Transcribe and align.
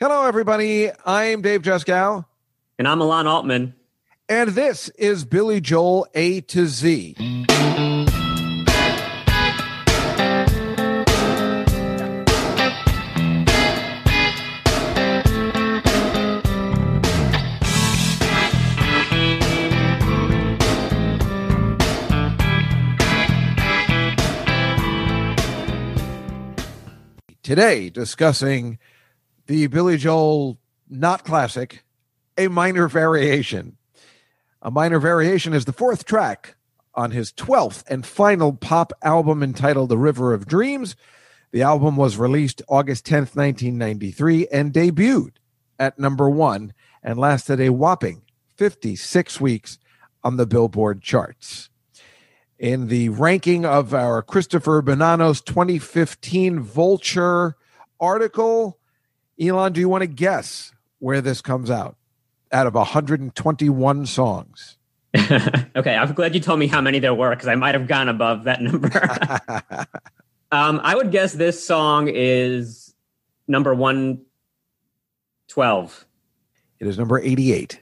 Hello, 0.00 0.24
everybody. 0.26 0.90
I'm 1.04 1.42
Dave 1.42 1.62
Juskow, 1.62 2.24
And 2.78 2.88
I'm 2.88 3.02
Alan 3.02 3.26
Altman. 3.26 3.74
and 4.28 4.50
this 4.50 4.88
is 4.90 5.24
Billy 5.24 5.60
Joel 5.60 6.06
A 6.14 6.40
to 6.42 6.66
Z. 6.66 7.14
Today, 27.42 27.88
discussing 27.90 28.78
the 29.50 29.66
Billy 29.66 29.96
Joel 29.96 30.60
not 30.88 31.24
classic, 31.24 31.82
a 32.38 32.46
minor 32.46 32.86
variation. 32.86 33.76
A 34.62 34.70
minor 34.70 35.00
variation 35.00 35.54
is 35.54 35.64
the 35.64 35.72
fourth 35.72 36.04
track 36.04 36.54
on 36.94 37.10
his 37.10 37.32
12th 37.32 37.82
and 37.90 38.06
final 38.06 38.52
pop 38.52 38.92
album 39.02 39.42
entitled 39.42 39.88
The 39.88 39.98
River 39.98 40.32
of 40.32 40.46
Dreams. 40.46 40.94
The 41.50 41.62
album 41.62 41.96
was 41.96 42.16
released 42.16 42.62
August 42.68 43.04
10th, 43.06 43.34
1993, 43.34 44.46
and 44.52 44.72
debuted 44.72 45.32
at 45.80 45.98
number 45.98 46.30
one 46.30 46.72
and 47.02 47.18
lasted 47.18 47.60
a 47.60 47.70
whopping 47.70 48.22
56 48.54 49.40
weeks 49.40 49.80
on 50.22 50.36
the 50.36 50.46
Billboard 50.46 51.02
charts. 51.02 51.70
In 52.56 52.86
the 52.86 53.08
ranking 53.08 53.64
of 53.64 53.94
our 53.94 54.22
Christopher 54.22 54.80
Bonanos 54.80 55.44
2015 55.44 56.60
Vulture 56.60 57.56
article, 57.98 58.79
Elon, 59.40 59.72
do 59.72 59.80
you 59.80 59.88
want 59.88 60.02
to 60.02 60.06
guess 60.06 60.72
where 60.98 61.20
this 61.20 61.40
comes 61.40 61.70
out? 61.70 61.96
Out 62.52 62.66
of 62.66 62.74
121 62.74 64.06
songs. 64.06 64.76
okay, 65.16 65.96
I'm 65.96 66.12
glad 66.12 66.34
you 66.34 66.40
told 66.40 66.58
me 66.58 66.66
how 66.66 66.80
many 66.80 66.98
there 66.98 67.14
were 67.14 67.30
because 67.30 67.48
I 67.48 67.54
might 67.54 67.74
have 67.74 67.88
gone 67.88 68.08
above 68.08 68.44
that 68.44 68.60
number. 68.60 68.90
um, 70.52 70.80
I 70.82 70.94
would 70.94 71.10
guess 71.10 71.32
this 71.32 71.64
song 71.64 72.08
is 72.12 72.94
number 73.48 73.74
112. 73.74 76.06
It 76.80 76.86
is 76.86 76.98
number 76.98 77.18
88. 77.18 77.80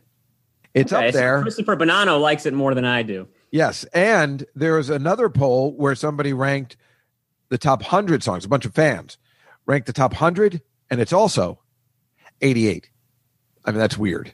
It's 0.75 0.93
Okay, 0.93 1.09
up 1.09 1.13
so 1.13 1.19
there. 1.19 1.43
Christopher 1.43 1.77
Bonanos 1.77 2.21
likes 2.21 2.47
it 2.47 2.55
more 2.55 2.75
than 2.75 2.85
I 2.85 3.03
do. 3.03 3.27
Yes. 3.51 3.85
And 3.95 4.45
there 4.55 4.75
was 4.75 4.91
another 4.91 5.29
poll 5.29 5.73
where 5.73 5.95
somebody 5.95 6.33
ranked 6.33 6.77
the 7.49 7.59
top 7.59 7.81
100 7.81 8.23
songs, 8.23 8.45
a 8.45 8.49
bunch 8.49 8.67
of 8.67 8.75
fans 8.75 9.19
ranked 9.67 9.87
the 9.87 9.93
top 9.93 10.13
100, 10.13 10.63
and 10.91 11.01
it's 11.01 11.13
also 11.13 11.59
88. 12.41 12.89
I 13.65 13.71
mean, 13.71 13.79
that's 13.81 13.99
weird, 13.99 14.33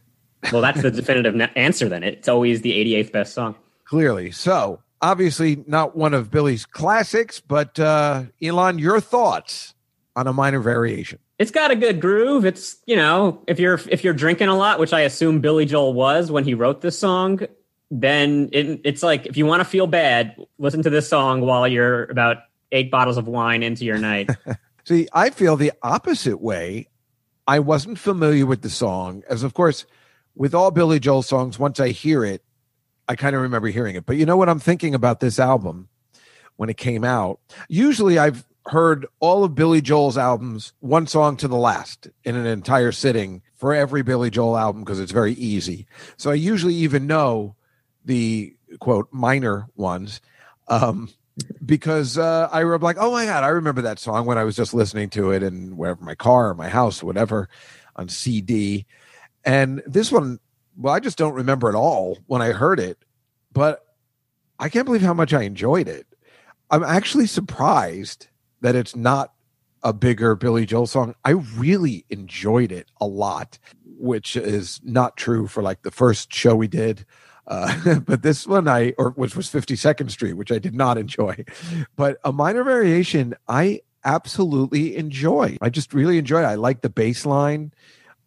Well, 0.52 0.62
that's 0.62 0.83
the 0.83 0.91
definitive 0.91 1.41
answer 1.56 1.88
then. 1.88 2.02
It's 2.05 2.28
always 2.28 2.60
the 2.62 2.72
88th 2.72 3.12
best 3.12 3.34
song. 3.34 3.56
clearly. 3.84 4.30
So, 4.30 4.80
obviously, 5.02 5.64
not 5.66 5.97
one 5.97 6.14
of 6.14 6.30
Billy's 6.30 6.64
classics, 6.66 7.41
but 7.41 7.78
uh, 7.80 8.25
Elon, 8.42 8.78
your 8.78 9.00
thoughts 9.00 9.75
on 10.16 10.27
a 10.27 10.32
minor 10.32 10.60
variation? 10.60 11.19
It's 11.38 11.50
got 11.50 11.72
a 11.72 11.77
good 11.77 12.00
groove. 12.00 12.44
It's, 12.44 12.77
you 12.86 12.94
know, 12.94 13.42
if 13.48 13.58
you're 13.58 13.80
if 13.88 14.05
you're 14.05 14.14
drinking 14.14 14.47
a 14.48 14.55
lot, 14.56 14.78
which 14.78 14.92
I 14.92 15.00
assume 15.00 15.41
Billy 15.41 15.66
Joel 15.66 15.92
was 15.92 16.30
when 16.30 16.44
he 16.44 16.55
wrote 16.55 16.80
this 16.80 16.97
song, 16.97 17.41
then 17.91 18.48
it, 18.52 18.82
it's 18.84 19.02
like 19.02 19.27
if 19.27 19.36
you 19.36 19.44
want 19.44 19.58
to 19.60 19.64
feel 19.64 19.88
bad, 19.88 20.36
listen 20.58 20.82
to 20.84 20.91
this 20.91 21.08
song 21.08 21.41
while 21.41 21.66
you're 21.66 22.05
about 22.05 22.36
eight 22.70 22.88
bottles 22.91 23.16
of 23.16 23.27
wine 23.27 23.64
into 23.64 23.84
your 23.84 23.98
night. 23.98 24.30
See, 24.85 25.09
I 25.13 25.31
feel 25.31 25.57
the 25.57 25.73
opposite 25.83 26.41
way. 26.41 26.89
I 27.47 27.59
wasn't 27.59 27.99
familiar 27.99 28.47
with 28.47 28.63
the 28.63 28.71
song, 28.71 29.23
as 29.29 29.43
of 29.43 29.55
course, 29.55 29.85
with 30.35 30.55
all 30.55 30.71
Billy 30.71 30.99
Joel 30.99 31.23
songs, 31.23 31.59
once 31.59 31.79
I 31.79 31.91
hear 31.91 32.25
it, 32.25 32.43
I 33.09 33.17
kind 33.17 33.37
of 33.37 33.43
remember 33.43 33.69
hearing 33.69 33.97
it. 33.97 34.07
But 34.07 34.17
you 34.17 34.27
know 34.27 34.37
what 34.37 34.49
I'm 34.49 34.59
thinking 34.59 34.94
about 34.94 35.21
this 35.21 35.39
album 35.39 35.89
when 36.56 36.71
it 36.71 36.77
came 36.77 37.05
out? 37.05 37.41
Usually 37.69 38.19
I've 38.19 38.44
heard 38.67 39.06
all 39.21 39.44
of 39.44 39.55
Billy 39.55 39.81
Joel's 39.83 40.17
albums, 40.17 40.73
one 40.81 41.06
song 41.06 41.37
to 41.37 41.49
the 41.49 41.56
last, 41.56 42.09
in 42.25 42.34
an 42.34 42.47
entire 42.47 42.93
sitting 42.93 43.43
for 43.56 43.75
every 43.75 44.03
Billy 44.03 44.31
Joel 44.31 44.56
album 44.56 44.83
because 44.83 45.00
it's 45.00 45.12
very 45.12 45.34
easy. 45.34 45.87
So 46.17 46.31
I 46.31 46.34
usually 46.34 46.75
even 46.75 47.06
know 47.06 47.56
the 48.05 48.56
quote 48.81 49.09
minor 49.12 49.69
ones. 49.77 50.21
Um, 50.69 51.11
because 51.65 52.19
uh, 52.19 52.49
I 52.53 52.65
was 52.65 52.81
like, 52.83 52.97
oh 52.99 53.11
my 53.11 53.25
god, 53.25 53.45
I 53.45 53.49
remember 53.49 53.83
that 53.83 53.99
song 53.99 54.27
when 54.27 54.39
I 54.39 54.45
was 54.45 54.56
just 54.56 54.75
listening 54.75 55.11
to 55.11 55.31
it 55.31 55.43
in 55.43 55.77
wherever 55.77 56.03
my 56.05 56.15
car 56.15 56.50
or 56.50 56.55
my 56.55 56.69
house, 56.69 57.03
or 57.03 57.06
whatever, 57.06 57.49
on 57.97 58.09
CD. 58.09 58.87
And 59.44 59.83
this 59.87 60.12
one, 60.12 60.39
well, 60.77 60.94
I 60.94 61.00
just 61.00 61.19
don't 61.19 61.34
remember 61.34 61.69
at 61.69 61.75
all 61.75 62.19
when 62.27 62.43
I 62.43 62.53
heard 62.53 62.81
it, 62.81 62.99
but 63.53 63.84
I 64.59 64.69
can't 64.69 64.87
believe 64.87 65.03
how 65.03 65.15
much 65.15 65.33
I 65.33 65.43
enjoyed 65.43 65.89
it. 65.89 66.06
I'm 66.71 66.83
actually 66.84 67.27
surprised 67.27 68.28
that 68.61 68.75
it's 68.75 68.97
not 68.97 69.33
a 69.83 69.93
bigger 69.93 70.34
Billy 70.34 70.65
Joel 70.65 70.87
song. 70.87 71.15
I 71.25 71.31
really 71.31 72.06
enjoyed 72.09 72.73
it 72.73 72.89
a 73.00 73.06
lot, 73.06 73.59
which 73.84 74.37
is 74.37 74.81
not 74.83 75.17
true 75.17 75.47
for 75.47 75.62
like 75.62 75.83
the 75.83 75.91
first 75.91 76.33
show 76.33 76.56
we 76.56 76.69
did. 76.69 77.05
Uh, 77.47 77.99
but 78.06 78.22
this 78.22 78.47
one 78.47 78.69
I, 78.69 78.94
or 78.99 79.10
which 79.10 79.37
was 79.37 79.49
52nd 79.49 80.10
Street, 80.10 80.34
which 80.34 80.53
I 80.53 80.59
did 80.59 80.75
not 80.75 80.99
enjoy. 80.99 81.44
But 81.97 82.19
a 82.25 82.32
minor 82.32 82.65
variation, 82.65 83.34
I 83.49 83.81
absolutely 84.05 84.97
enjoy. 84.97 85.56
I 85.60 85.71
just 85.71 85.94
really 85.94 86.19
enjoy 86.19 86.43
it. 86.43 86.47
I 86.47 86.55
like 86.55 86.82
the 86.82 86.91
bass 86.91 87.25
line. 87.27 87.72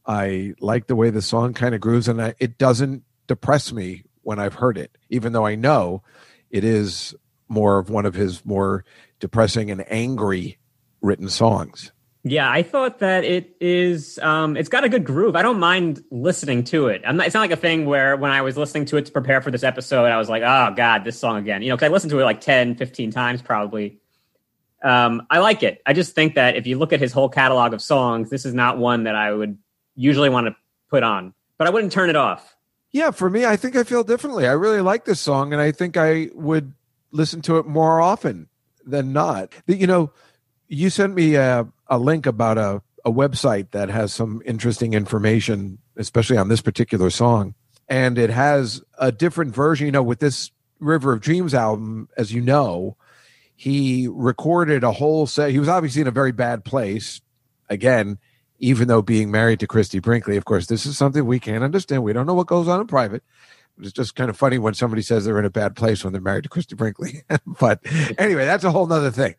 I 0.06 0.54
like 0.60 0.88
the 0.88 0.96
way 0.96 1.10
the 1.10 1.22
song 1.22 1.54
kind 1.54 1.76
of 1.76 1.82
grooves, 1.82 2.08
and 2.08 2.22
I, 2.22 2.36
it 2.40 2.58
doesn't 2.58 3.04
depress 3.28 3.74
me 3.74 4.04
when 4.22 4.40
I've 4.40 4.56
heard 4.56 4.78
it, 4.78 4.98
even 5.10 5.34
though 5.34 5.46
I 5.46 5.56
know 5.56 6.02
it 6.50 6.64
is 6.64 7.14
more 7.50 7.80
of 7.80 7.90
one 7.90 8.06
of 8.06 8.14
his 8.14 8.46
more 8.46 8.86
depressing 9.20 9.70
and 9.72 9.86
angry 9.92 10.58
written 11.02 11.30
songs. 11.30 11.92
Yeah, 12.30 12.50
I 12.50 12.64
thought 12.64 13.00
that 13.00 13.24
it 13.24 13.56
is. 13.60 14.20
Um, 14.20 14.58
it's 14.58 14.70
got 14.70 14.84
a 14.84 14.90
good 14.90 15.06
groove. 15.06 15.36
I 15.36 15.42
don't 15.42 15.60
mind 15.60 16.04
listening 16.12 16.64
to 16.66 16.88
it. 16.88 17.02
Not, 17.04 17.26
it's 17.26 17.34
not 17.34 17.42
like 17.42 17.52
a 17.52 17.56
thing 17.56 17.86
where 17.86 18.16
when 18.18 18.32
I 18.32 18.42
was 18.42 18.58
listening 18.58 18.86
to 18.86 18.98
it 18.98 19.06
to 19.06 19.12
prepare 19.12 19.42
for 19.42 19.52
this 19.52 19.64
episode, 19.64 20.06
I 20.06 20.18
was 20.18 20.30
like, 20.30 20.44
"Oh 20.44 20.74
God, 20.76 21.04
this 21.04 21.20
song 21.20 21.38
again." 21.38 21.62
You 21.62 21.70
know, 21.70 21.76
because 21.76 21.90
I 21.90 21.92
listened 21.92 22.12
to 22.12 22.20
it 22.20 22.24
like 22.24 22.42
10, 22.42 22.76
15 22.76 23.12
times 23.12 23.42
probably. 23.42 24.00
Um, 24.84 25.26
I 25.30 25.40
like 25.40 25.64
it. 25.64 25.82
I 25.86 25.94
just 25.94 26.14
think 26.14 26.36
that 26.36 26.56
if 26.56 26.68
you 26.68 26.78
look 26.78 26.94
at 26.94 27.00
his 27.00 27.12
whole 27.12 27.30
catalog 27.30 27.74
of 27.74 27.82
songs, 27.82 28.30
this 28.30 28.46
is 28.46 28.54
not 28.54 28.78
one 28.78 29.04
that 29.04 29.16
I 29.16 29.34
would 29.34 29.58
usually 29.96 30.30
want 30.30 30.48
to 30.48 30.56
put 30.90 31.04
on. 31.04 31.34
But 31.58 31.68
I 31.68 31.72
wouldn't 31.72 31.92
turn 31.92 32.10
it 32.10 32.16
off. 32.16 32.56
Yeah, 32.92 33.12
for 33.12 33.30
me, 33.30 33.46
I 33.46 33.58
think 33.58 33.76
I 33.76 33.84
feel 33.84 34.04
differently. 34.04 34.48
I 34.48 34.54
really 34.54 34.82
like 34.82 35.06
this 35.06 35.20
song, 35.20 35.52
and 35.52 35.62
I 35.62 35.72
think 35.72 35.98
I 35.98 36.30
would 36.34 36.74
listen 37.12 37.42
to 37.44 37.58
it 37.58 37.66
more 37.66 38.00
often 38.00 38.48
than 38.86 39.14
not. 39.14 39.54
You 39.66 39.88
know, 39.88 40.12
you 40.68 40.90
sent 40.90 41.14
me 41.14 41.36
a, 41.36 41.68
a 41.90 41.98
link 41.98 42.26
about 42.26 42.58
a, 42.58 42.82
a 43.06 43.12
website 43.12 43.72
that 43.72 43.90
has 43.90 44.14
some 44.14 44.42
interesting 44.46 44.94
information, 44.94 45.80
especially 45.96 46.38
on 46.38 46.50
this 46.50 46.62
particular 46.62 47.10
song. 47.10 47.56
And 47.88 48.18
it 48.18 48.30
has 48.30 48.82
a 48.98 49.12
different 49.12 49.56
version. 49.56 49.86
You 49.86 49.92
know, 49.92 50.04
with 50.04 50.20
this 50.20 50.52
River 50.80 51.14
of 51.14 51.22
Dreams 51.22 51.54
album, 51.54 52.10
as 52.18 52.34
you 52.34 52.42
know, 52.42 52.98
he 53.56 54.08
recorded 54.12 54.84
a 54.84 54.92
whole 54.92 55.26
set. 55.26 55.52
He 55.52 55.60
was 55.60 55.70
obviously 55.70 56.02
in 56.02 56.08
a 56.08 56.12
very 56.12 56.32
bad 56.32 56.64
place. 56.64 57.22
Again, 57.70 58.18
even 58.60 58.88
though 58.88 59.02
being 59.02 59.32
married 59.32 59.60
to 59.60 59.68
Christie 59.68 60.00
Brinkley, 60.00 60.38
of 60.38 60.46
course, 60.46 60.68
this 60.68 60.86
is 60.86 60.98
something 60.98 61.26
we 61.26 61.40
can't 61.40 61.64
understand. 61.64 62.04
We 62.04 62.14
don't 62.14 62.26
know 62.26 62.34
what 62.34 62.48
goes 62.48 62.68
on 62.68 62.82
in 62.82 62.88
private. 62.88 63.24
It's 63.80 63.92
just 63.92 64.16
kind 64.16 64.30
of 64.30 64.38
funny 64.38 64.58
when 64.58 64.74
somebody 64.74 65.02
says 65.02 65.26
they're 65.26 65.38
in 65.38 65.46
a 65.46 65.50
bad 65.50 65.76
place 65.76 66.04
when 66.04 66.14
they're 66.14 66.22
married 66.22 66.44
to 66.44 66.50
Christie 66.50 66.76
Brinkley. 66.76 67.24
but 67.60 67.80
anyway, 68.18 68.46
that's 68.46 68.64
a 68.64 68.72
whole 68.72 68.88
nother 68.88 69.12
thing. 69.12 69.36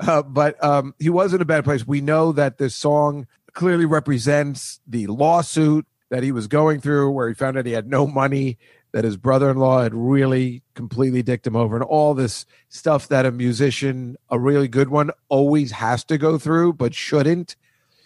Uh, 0.00 0.22
but 0.22 0.62
um, 0.62 0.94
he 0.98 1.10
was 1.10 1.32
in 1.32 1.40
a 1.40 1.44
bad 1.44 1.64
place. 1.64 1.86
We 1.86 2.00
know 2.00 2.32
that 2.32 2.58
this 2.58 2.74
song 2.74 3.26
clearly 3.52 3.84
represents 3.84 4.80
the 4.86 5.06
lawsuit 5.06 5.86
that 6.10 6.22
he 6.22 6.32
was 6.32 6.46
going 6.46 6.80
through, 6.80 7.10
where 7.10 7.28
he 7.28 7.34
found 7.34 7.56
out 7.56 7.66
he 7.66 7.72
had 7.72 7.88
no 7.88 8.06
money, 8.06 8.58
that 8.92 9.04
his 9.04 9.16
brother 9.16 9.50
in 9.50 9.56
law 9.56 9.82
had 9.82 9.94
really 9.94 10.62
completely 10.74 11.22
dicked 11.22 11.46
him 11.46 11.56
over, 11.56 11.74
and 11.74 11.84
all 11.84 12.14
this 12.14 12.46
stuff 12.68 13.08
that 13.08 13.26
a 13.26 13.32
musician, 13.32 14.16
a 14.30 14.38
really 14.38 14.68
good 14.68 14.88
one, 14.88 15.10
always 15.28 15.72
has 15.72 16.04
to 16.04 16.18
go 16.18 16.38
through, 16.38 16.72
but 16.74 16.94
shouldn't. 16.94 17.56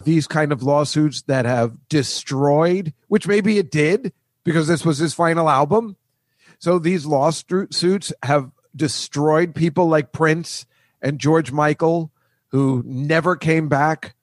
These 0.03 0.27
kind 0.27 0.51
of 0.51 0.63
lawsuits 0.63 1.23
that 1.23 1.45
have 1.45 1.75
destroyed, 1.89 2.93
which 3.07 3.27
maybe 3.27 3.57
it 3.57 3.69
did 3.69 4.13
because 4.43 4.67
this 4.67 4.85
was 4.85 4.97
his 4.97 5.13
final 5.13 5.49
album. 5.49 5.97
So 6.57 6.79
these 6.79 7.05
lawsuits 7.05 8.13
have 8.23 8.51
destroyed 8.75 9.53
people 9.53 9.87
like 9.87 10.11
Prince 10.11 10.65
and 11.01 11.19
George 11.19 11.51
Michael, 11.51 12.11
who 12.49 12.83
never 12.85 13.35
came 13.35 13.69
back 13.69 14.15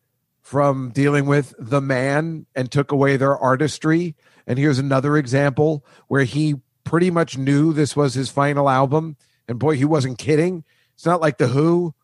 from 0.43 0.91
dealing 0.91 1.27
with 1.27 1.55
the 1.59 1.81
man 1.81 2.47
and 2.55 2.71
took 2.71 2.93
away 2.93 3.17
their 3.17 3.37
artistry. 3.37 4.15
And 4.47 4.59
here's 4.59 4.79
another 4.79 5.17
example 5.17 5.85
where 6.09 6.25
he 6.25 6.57
pretty 6.85 7.11
much 7.11 7.37
knew 7.37 7.73
this 7.73 7.97
was 7.97 8.15
his 8.15 8.31
final 8.31 8.69
album. 8.69 9.17
And 9.49 9.59
boy, 9.59 9.77
he 9.77 9.85
wasn't 9.85 10.19
kidding. 10.19 10.65
It's 10.95 11.07
not 11.07 11.21
like 11.21 11.39
the 11.39 11.49
Who, 11.49 11.95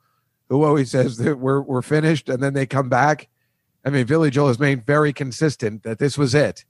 who 0.49 0.65
always 0.65 0.91
says 0.91 1.19
that 1.19 1.39
we're 1.39 1.61
we're 1.61 1.83
finished, 1.83 2.29
and 2.29 2.43
then 2.43 2.53
they 2.53 2.67
come 2.67 2.89
back 2.89 3.29
I 3.85 3.91
mean, 3.91 4.07
Billy 4.07 4.31
Joel 4.31 4.49
has 4.49 4.59
made 4.59 4.87
very 4.87 5.13
consistent 5.13 5.83
that 5.83 5.99
this 5.99 6.17
was 6.17 6.35
it. 6.35 6.65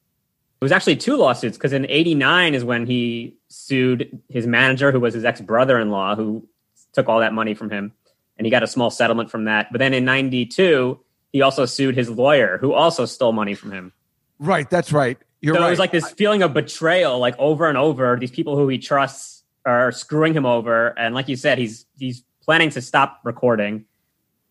It 0.61 0.65
was 0.65 0.73
actually 0.73 0.97
two 0.97 1.17
lawsuits 1.17 1.59
because 1.59 1.73
in 1.73 1.87
'89 1.87 2.55
is 2.55 2.65
when 2.65 2.87
he 2.87 3.35
sued 3.49 4.21
his 4.29 4.47
manager, 4.47 4.93
who 4.93 5.01
was 5.01 5.15
his 5.15 5.25
ex 5.25 5.41
brother 5.41 5.79
in 5.79 5.91
law, 5.91 6.15
who 6.15 6.49
took 6.93 7.09
all 7.09 7.21
that 7.21 7.33
money 7.33 7.55
from 7.55 7.71
him, 7.71 7.93
and 8.37 8.47
he 8.47 8.51
got 8.51 8.63
a 8.63 8.67
small 8.67 8.91
settlement 8.91 9.31
from 9.31 9.45
that. 9.45 9.69
But 9.73 9.79
then 9.79 9.95
in 9.95 10.05
'92, 10.05 11.01
he 11.33 11.43
also 11.43 11.67
sued 11.67 11.97
his 11.97 12.11
lawyer, 12.11 12.59
who 12.59 12.73
also 12.73 13.07
stole 13.07 13.33
money 13.33 13.55
from 13.55 13.73
him. 13.73 13.93
Right, 14.39 14.69
that's 14.69 14.93
right. 14.93 15.19
You're 15.41 15.55
so 15.55 15.61
right. 15.61 15.67
it 15.67 15.71
was 15.71 15.79
like 15.79 15.91
this 15.91 16.11
feeling 16.13 16.43
of 16.43 16.55
betrayal, 16.55 17.19
like 17.19 17.39
over 17.39 17.69
and 17.69 17.77
over. 17.77 18.17
These 18.17 18.31
people 18.31 18.57
who 18.57 18.69
he 18.69 18.79
trusts 18.79 19.43
are 19.65 19.93
screwing 19.93 20.35
him 20.35 20.47
over, 20.47 20.89
and 20.99 21.15
like 21.15 21.29
you 21.29 21.37
said, 21.37 21.59
he's 21.59 21.87
he's 21.99 22.23
planning 22.43 22.71
to 22.71 22.81
stop 22.81 23.21
recording. 23.25 23.87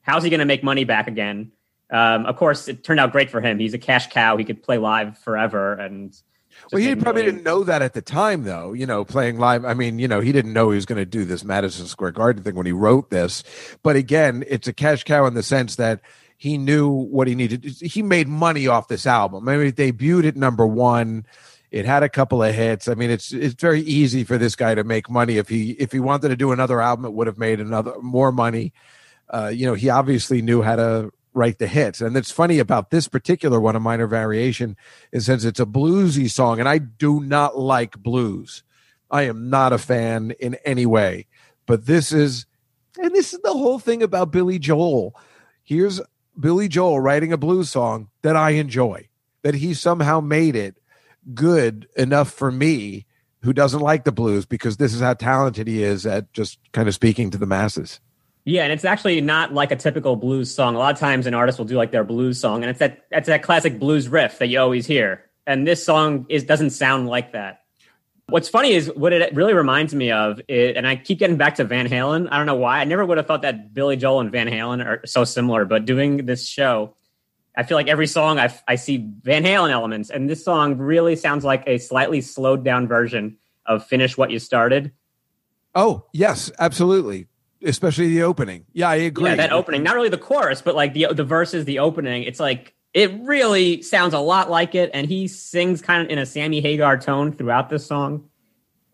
How's 0.01 0.23
he 0.23 0.29
going 0.29 0.39
to 0.39 0.45
make 0.45 0.63
money 0.63 0.83
back 0.83 1.07
again? 1.07 1.51
Um, 1.91 2.25
of 2.25 2.37
course, 2.37 2.67
it 2.67 2.83
turned 2.83 2.99
out 2.99 3.11
great 3.11 3.29
for 3.29 3.41
him. 3.41 3.59
He's 3.59 3.73
a 3.73 3.77
cash 3.77 4.07
cow. 4.07 4.37
He 4.37 4.45
could 4.45 4.63
play 4.63 4.77
live 4.77 5.17
forever, 5.17 5.73
and 5.73 6.13
well, 6.71 6.81
he 6.81 6.95
probably 6.95 7.23
didn't 7.23 7.43
know 7.43 7.63
that 7.63 7.81
at 7.81 7.93
the 7.93 8.01
time, 8.01 8.43
though. 8.43 8.73
You 8.73 8.85
know, 8.85 9.03
playing 9.05 9.39
live. 9.39 9.65
I 9.65 9.73
mean, 9.73 9.99
you 9.99 10.07
know, 10.07 10.19
he 10.19 10.31
didn't 10.31 10.53
know 10.53 10.69
he 10.69 10.75
was 10.75 10.85
going 10.85 10.99
to 10.99 11.05
do 11.05 11.25
this 11.25 11.43
Madison 11.43 11.87
Square 11.87 12.11
Garden 12.11 12.43
thing 12.43 12.55
when 12.55 12.65
he 12.65 12.71
wrote 12.71 13.09
this. 13.09 13.43
But 13.83 13.95
again, 13.95 14.43
it's 14.47 14.67
a 14.67 14.73
cash 14.73 15.03
cow 15.03 15.25
in 15.25 15.33
the 15.33 15.43
sense 15.43 15.75
that 15.75 16.01
he 16.37 16.57
knew 16.57 16.89
what 16.89 17.27
he 17.27 17.35
needed. 17.35 17.63
He 17.63 18.01
made 18.01 18.27
money 18.27 18.67
off 18.67 18.87
this 18.87 19.05
album. 19.05 19.47
I 19.47 19.57
mean, 19.57 19.67
it 19.67 19.75
debuted 19.75 20.27
at 20.27 20.35
number 20.35 20.65
one. 20.65 21.25
It 21.69 21.85
had 21.85 22.03
a 22.03 22.09
couple 22.09 22.43
of 22.43 22.53
hits. 22.53 22.87
I 22.87 22.95
mean, 22.95 23.11
it's 23.11 23.31
it's 23.31 23.53
very 23.53 23.81
easy 23.81 24.23
for 24.23 24.37
this 24.37 24.55
guy 24.55 24.75
to 24.75 24.83
make 24.83 25.09
money. 25.09 25.37
If 25.37 25.47
he 25.47 25.71
if 25.71 25.91
he 25.91 25.99
wanted 25.99 26.29
to 26.29 26.35
do 26.35 26.51
another 26.51 26.81
album, 26.81 27.05
it 27.05 27.13
would 27.13 27.27
have 27.27 27.37
made 27.37 27.59
another 27.59 27.93
more 28.01 28.31
money. 28.31 28.73
Uh, 29.29 29.51
you 29.53 29.65
know, 29.65 29.73
he 29.73 29.89
obviously 29.89 30.41
knew 30.41 30.61
how 30.61 30.75
to 30.75 31.11
write 31.33 31.59
the 31.59 31.67
hits. 31.67 32.01
And 32.01 32.15
it's 32.17 32.31
funny 32.31 32.59
about 32.59 32.89
this 32.89 33.07
particular 33.07 33.59
one, 33.59 33.75
a 33.75 33.79
minor 33.79 34.07
variation, 34.07 34.75
is 35.11 35.25
since 35.25 35.45
it's 35.45 35.59
a 35.59 35.65
bluesy 35.65 36.29
song, 36.29 36.59
and 36.59 36.67
I 36.67 36.77
do 36.77 37.21
not 37.21 37.57
like 37.57 37.97
blues. 37.97 38.63
I 39.09 39.23
am 39.23 39.49
not 39.49 39.73
a 39.73 39.77
fan 39.77 40.31
in 40.39 40.55
any 40.65 40.85
way. 40.85 41.27
But 41.65 41.85
this 41.85 42.11
is, 42.11 42.45
and 42.99 43.13
this 43.13 43.33
is 43.33 43.39
the 43.41 43.53
whole 43.53 43.79
thing 43.79 44.03
about 44.03 44.31
Billy 44.31 44.59
Joel. 44.59 45.15
Here's 45.63 46.01
Billy 46.39 46.67
Joel 46.67 46.99
writing 46.99 47.33
a 47.33 47.37
blues 47.37 47.69
song 47.69 48.09
that 48.21 48.35
I 48.35 48.51
enjoy, 48.51 49.07
that 49.43 49.55
he 49.55 49.73
somehow 49.73 50.21
made 50.21 50.55
it 50.55 50.77
good 51.33 51.87
enough 51.95 52.31
for 52.31 52.51
me 52.51 53.05
who 53.43 53.53
doesn't 53.53 53.79
like 53.79 54.03
the 54.03 54.11
blues 54.11 54.45
because 54.45 54.77
this 54.77 54.93
is 54.93 55.01
how 55.01 55.13
talented 55.13 55.67
he 55.67 55.83
is 55.83 56.05
at 56.05 56.31
just 56.33 56.59
kind 56.73 56.87
of 56.87 56.93
speaking 56.93 57.29
to 57.31 57.37
the 57.37 57.45
masses. 57.45 57.99
Yeah, 58.43 58.63
and 58.63 58.71
it's 58.71 58.85
actually 58.85 59.21
not 59.21 59.53
like 59.53 59.71
a 59.71 59.75
typical 59.75 60.15
blues 60.15 60.53
song. 60.53 60.75
A 60.75 60.79
lot 60.79 60.93
of 60.93 60.99
times 60.99 61.27
an 61.27 61.33
artist 61.33 61.59
will 61.59 61.65
do 61.65 61.75
like 61.75 61.91
their 61.91 62.03
blues 62.03 62.39
song, 62.39 62.63
and 62.63 62.69
it's 62.69 62.79
that 62.79 63.05
it's 63.11 63.27
that 63.27 63.43
classic 63.43 63.79
blues 63.79 64.07
riff 64.07 64.39
that 64.39 64.47
you 64.47 64.59
always 64.59 64.87
hear. 64.87 65.25
And 65.45 65.67
this 65.67 65.83
song 65.83 66.25
is 66.27 66.43
doesn't 66.43 66.71
sound 66.71 67.07
like 67.07 67.33
that. 67.33 67.61
What's 68.27 68.49
funny 68.49 68.71
is 68.71 68.87
what 68.95 69.13
it 69.13 69.35
really 69.35 69.53
reminds 69.53 69.93
me 69.93 70.11
of, 70.11 70.41
and 70.49 70.87
I 70.87 70.95
keep 70.95 71.19
getting 71.19 71.37
back 71.37 71.55
to 71.55 71.65
Van 71.65 71.87
Halen. 71.87 72.29
I 72.31 72.37
don't 72.37 72.45
know 72.45 72.55
why. 72.55 72.79
I 72.79 72.83
never 72.85 73.05
would 73.05 73.17
have 73.17 73.27
thought 73.27 73.41
that 73.43 73.73
Billy 73.73 73.97
Joel 73.97 74.21
and 74.21 74.31
Van 74.31 74.47
Halen 74.47 74.83
are 74.83 75.05
so 75.05 75.23
similar, 75.23 75.65
but 75.65 75.85
doing 75.85 76.25
this 76.25 76.47
show, 76.47 76.95
I 77.55 77.63
feel 77.63 77.77
like 77.77 77.89
every 77.89 78.07
song 78.07 78.39
I, 78.39 78.57
I 78.67 78.75
see 78.75 79.09
Van 79.21 79.43
Halen 79.43 79.69
elements, 79.69 80.09
and 80.09 80.29
this 80.29 80.43
song 80.43 80.77
really 80.77 81.15
sounds 81.15 81.43
like 81.43 81.63
a 81.67 81.77
slightly 81.77 82.21
slowed 82.21 82.63
down 82.63 82.87
version 82.87 83.37
of 83.67 83.85
"Finish 83.85 84.17
What 84.17 84.31
You 84.31 84.39
Started." 84.39 84.93
Oh 85.75 86.05
yes, 86.11 86.51
absolutely 86.57 87.27
especially 87.63 88.09
the 88.09 88.23
opening. 88.23 88.65
Yeah, 88.73 88.89
I 88.89 88.95
agree. 88.95 89.29
Yeah, 89.29 89.35
that 89.35 89.51
opening, 89.51 89.83
not 89.83 89.95
really 89.95 90.09
the 90.09 90.17
chorus, 90.17 90.61
but 90.61 90.75
like 90.75 90.93
the 90.93 91.07
the 91.11 91.23
verses, 91.23 91.65
the 91.65 91.79
opening. 91.79 92.23
It's 92.23 92.39
like 92.39 92.73
it 92.93 93.11
really 93.21 93.81
sounds 93.81 94.13
a 94.13 94.19
lot 94.19 94.49
like 94.49 94.75
it, 94.75 94.91
and 94.93 95.07
he 95.07 95.27
sings 95.27 95.81
kind 95.81 96.03
of 96.03 96.09
in 96.09 96.17
a 96.17 96.25
Sammy 96.25 96.61
Hagar 96.61 96.97
tone 96.97 97.31
throughout 97.31 97.69
this 97.69 97.85
song. 97.85 98.29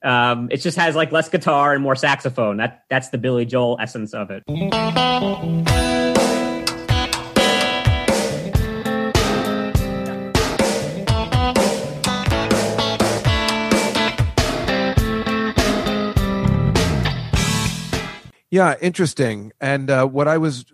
Um, 0.04 0.50
it 0.52 0.58
just 0.58 0.78
has 0.78 0.96
like 0.96 1.12
less 1.12 1.30
guitar 1.30 1.74
and 1.74 1.82
more 1.82 1.96
saxophone. 1.96 2.58
That 2.58 2.84
that's 2.90 3.10
the 3.10 3.18
Billy 3.18 3.46
Joel 3.46 3.78
essence 3.80 4.14
of 4.14 4.30
it. 4.32 4.44
Yeah, 18.50 18.76
interesting. 18.82 19.52
And 19.60 19.90
uh, 19.90 20.06
what 20.08 20.28
I 20.28 20.38
was 20.38 20.66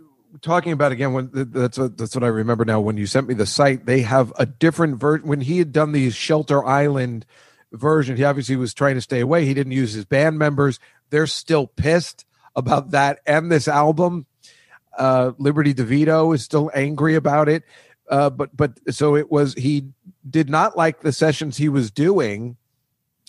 talking 0.42 0.72
about 0.72 0.92
again, 0.92 1.14
when 1.14 1.30
that's 1.34 1.78
what, 1.78 1.98
that's 1.98 2.16
what 2.16 2.24
I 2.24 2.28
remember 2.28 2.66
now. 2.66 2.80
When 2.80 2.98
you 2.98 3.06
sent 3.08 3.28
me 3.28 3.34
the 3.34 3.46
site, 3.46 3.86
they 3.86 4.02
have 4.02 4.32
a 4.38 4.46
different 4.46 4.98
version. 4.98 5.28
When 5.28 5.42
he 5.42 5.58
had 5.58 5.72
done 5.72 5.92
the 5.92 6.10
Shelter 6.12 6.64
Island 6.64 7.26
version, 7.72 8.16
he 8.18 8.24
obviously 8.24 8.56
was 8.56 8.74
trying 8.74 8.96
to 8.96 9.02
stay 9.02 9.20
away. 9.20 9.46
He 9.46 9.54
didn't 9.54 9.74
use 9.74 9.94
his 9.94 10.06
band 10.06 10.38
members. 10.38 10.80
They're 11.10 11.28
still 11.28 11.68
pissed 11.68 12.26
about 12.56 12.92
that 12.92 13.20
and 13.26 13.52
this 13.52 13.68
album. 13.68 14.28
Uh, 14.98 15.32
Liberty 15.40 15.74
DeVito 15.74 16.36
is 16.36 16.44
still 16.44 16.70
angry 16.76 17.16
about 17.16 17.50
it. 17.50 17.64
Uh, 18.08 18.30
but 18.30 18.56
but 18.56 18.80
so 18.90 19.16
it 19.16 19.32
was. 19.32 19.54
He 19.56 19.88
did 20.30 20.50
not 20.50 20.78
like 20.78 21.02
the 21.02 21.12
sessions 21.12 21.58
he 21.58 21.70
was 21.70 21.90
doing 21.90 22.58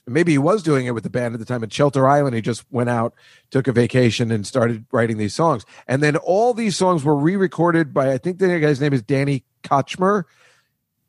maybe 0.07 0.33
he 0.33 0.39
was 0.39 0.63
doing 0.63 0.87
it 0.87 0.93
with 0.93 1.03
the 1.03 1.11
band 1.11 1.35
at 1.35 1.41
the 1.41 1.47
time 1.47 1.63
at 1.63 1.73
Shelter 1.73 2.07
Island. 2.07 2.35
He 2.35 2.43
just 2.43 2.65
went 2.71 2.91
out, 2.91 3.15
took 3.51 3.67
a 3.67 3.73
vacation, 3.73 4.31
and 4.31 4.47
started 4.47 4.85
writing 4.93 5.19
these 5.19 5.35
songs. 5.35 5.65
And 5.89 6.03
then 6.03 6.17
all 6.17 6.55
these 6.55 6.77
songs 6.77 7.05
were 7.05 7.17
re-recorded 7.17 7.95
by 7.95 8.13
I 8.13 8.19
think 8.19 8.39
the 8.39 8.61
guy's 8.61 8.81
name 8.81 8.93
is 8.93 9.03
Danny 9.03 9.45
Kortchmar, 9.63 10.25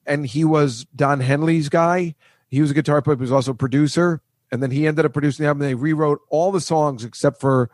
and 0.05 0.25
he 0.25 0.45
was 0.45 0.85
Don 0.95 1.19
Henley's 1.19 1.69
guy. 1.69 2.15
He 2.49 2.61
was 2.61 2.71
a 2.71 2.75
guitar 2.75 3.01
player, 3.01 3.15
but 3.15 3.23
he 3.23 3.25
was 3.25 3.31
also 3.31 3.51
a 3.51 3.55
producer. 3.55 4.21
And 4.51 4.61
then 4.61 4.71
he 4.71 4.87
ended 4.87 5.05
up 5.05 5.13
producing 5.13 5.43
the 5.43 5.47
album. 5.47 5.63
They 5.63 5.73
rewrote 5.73 6.21
all 6.29 6.51
the 6.51 6.61
songs 6.61 7.03
except 7.03 7.41
for 7.41 7.69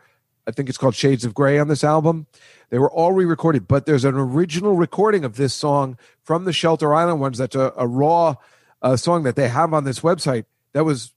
I 0.46 0.50
think 0.50 0.68
it's 0.68 0.78
called 0.78 0.96
Shades 0.96 1.24
of 1.24 1.34
Grey 1.34 1.58
on 1.58 1.68
this 1.68 1.84
album. 1.84 2.26
They 2.70 2.78
were 2.78 2.90
all 2.90 3.12
re-recorded, 3.12 3.68
but 3.68 3.86
there's 3.86 4.04
an 4.04 4.16
original 4.16 4.74
recording 4.74 5.24
of 5.24 5.36
this 5.36 5.54
song 5.54 5.96
from 6.24 6.44
the 6.44 6.52
Shelter 6.52 6.92
Island 6.92 7.20
ones. 7.20 7.38
That's 7.38 7.54
a, 7.54 7.72
a 7.76 7.86
raw 7.86 8.34
uh, 8.80 8.96
song 8.96 9.22
that 9.22 9.36
they 9.36 9.48
have 9.48 9.72
on 9.72 9.84
this 9.84 10.00
website 10.00 10.46
that 10.72 10.84
was 10.84 11.12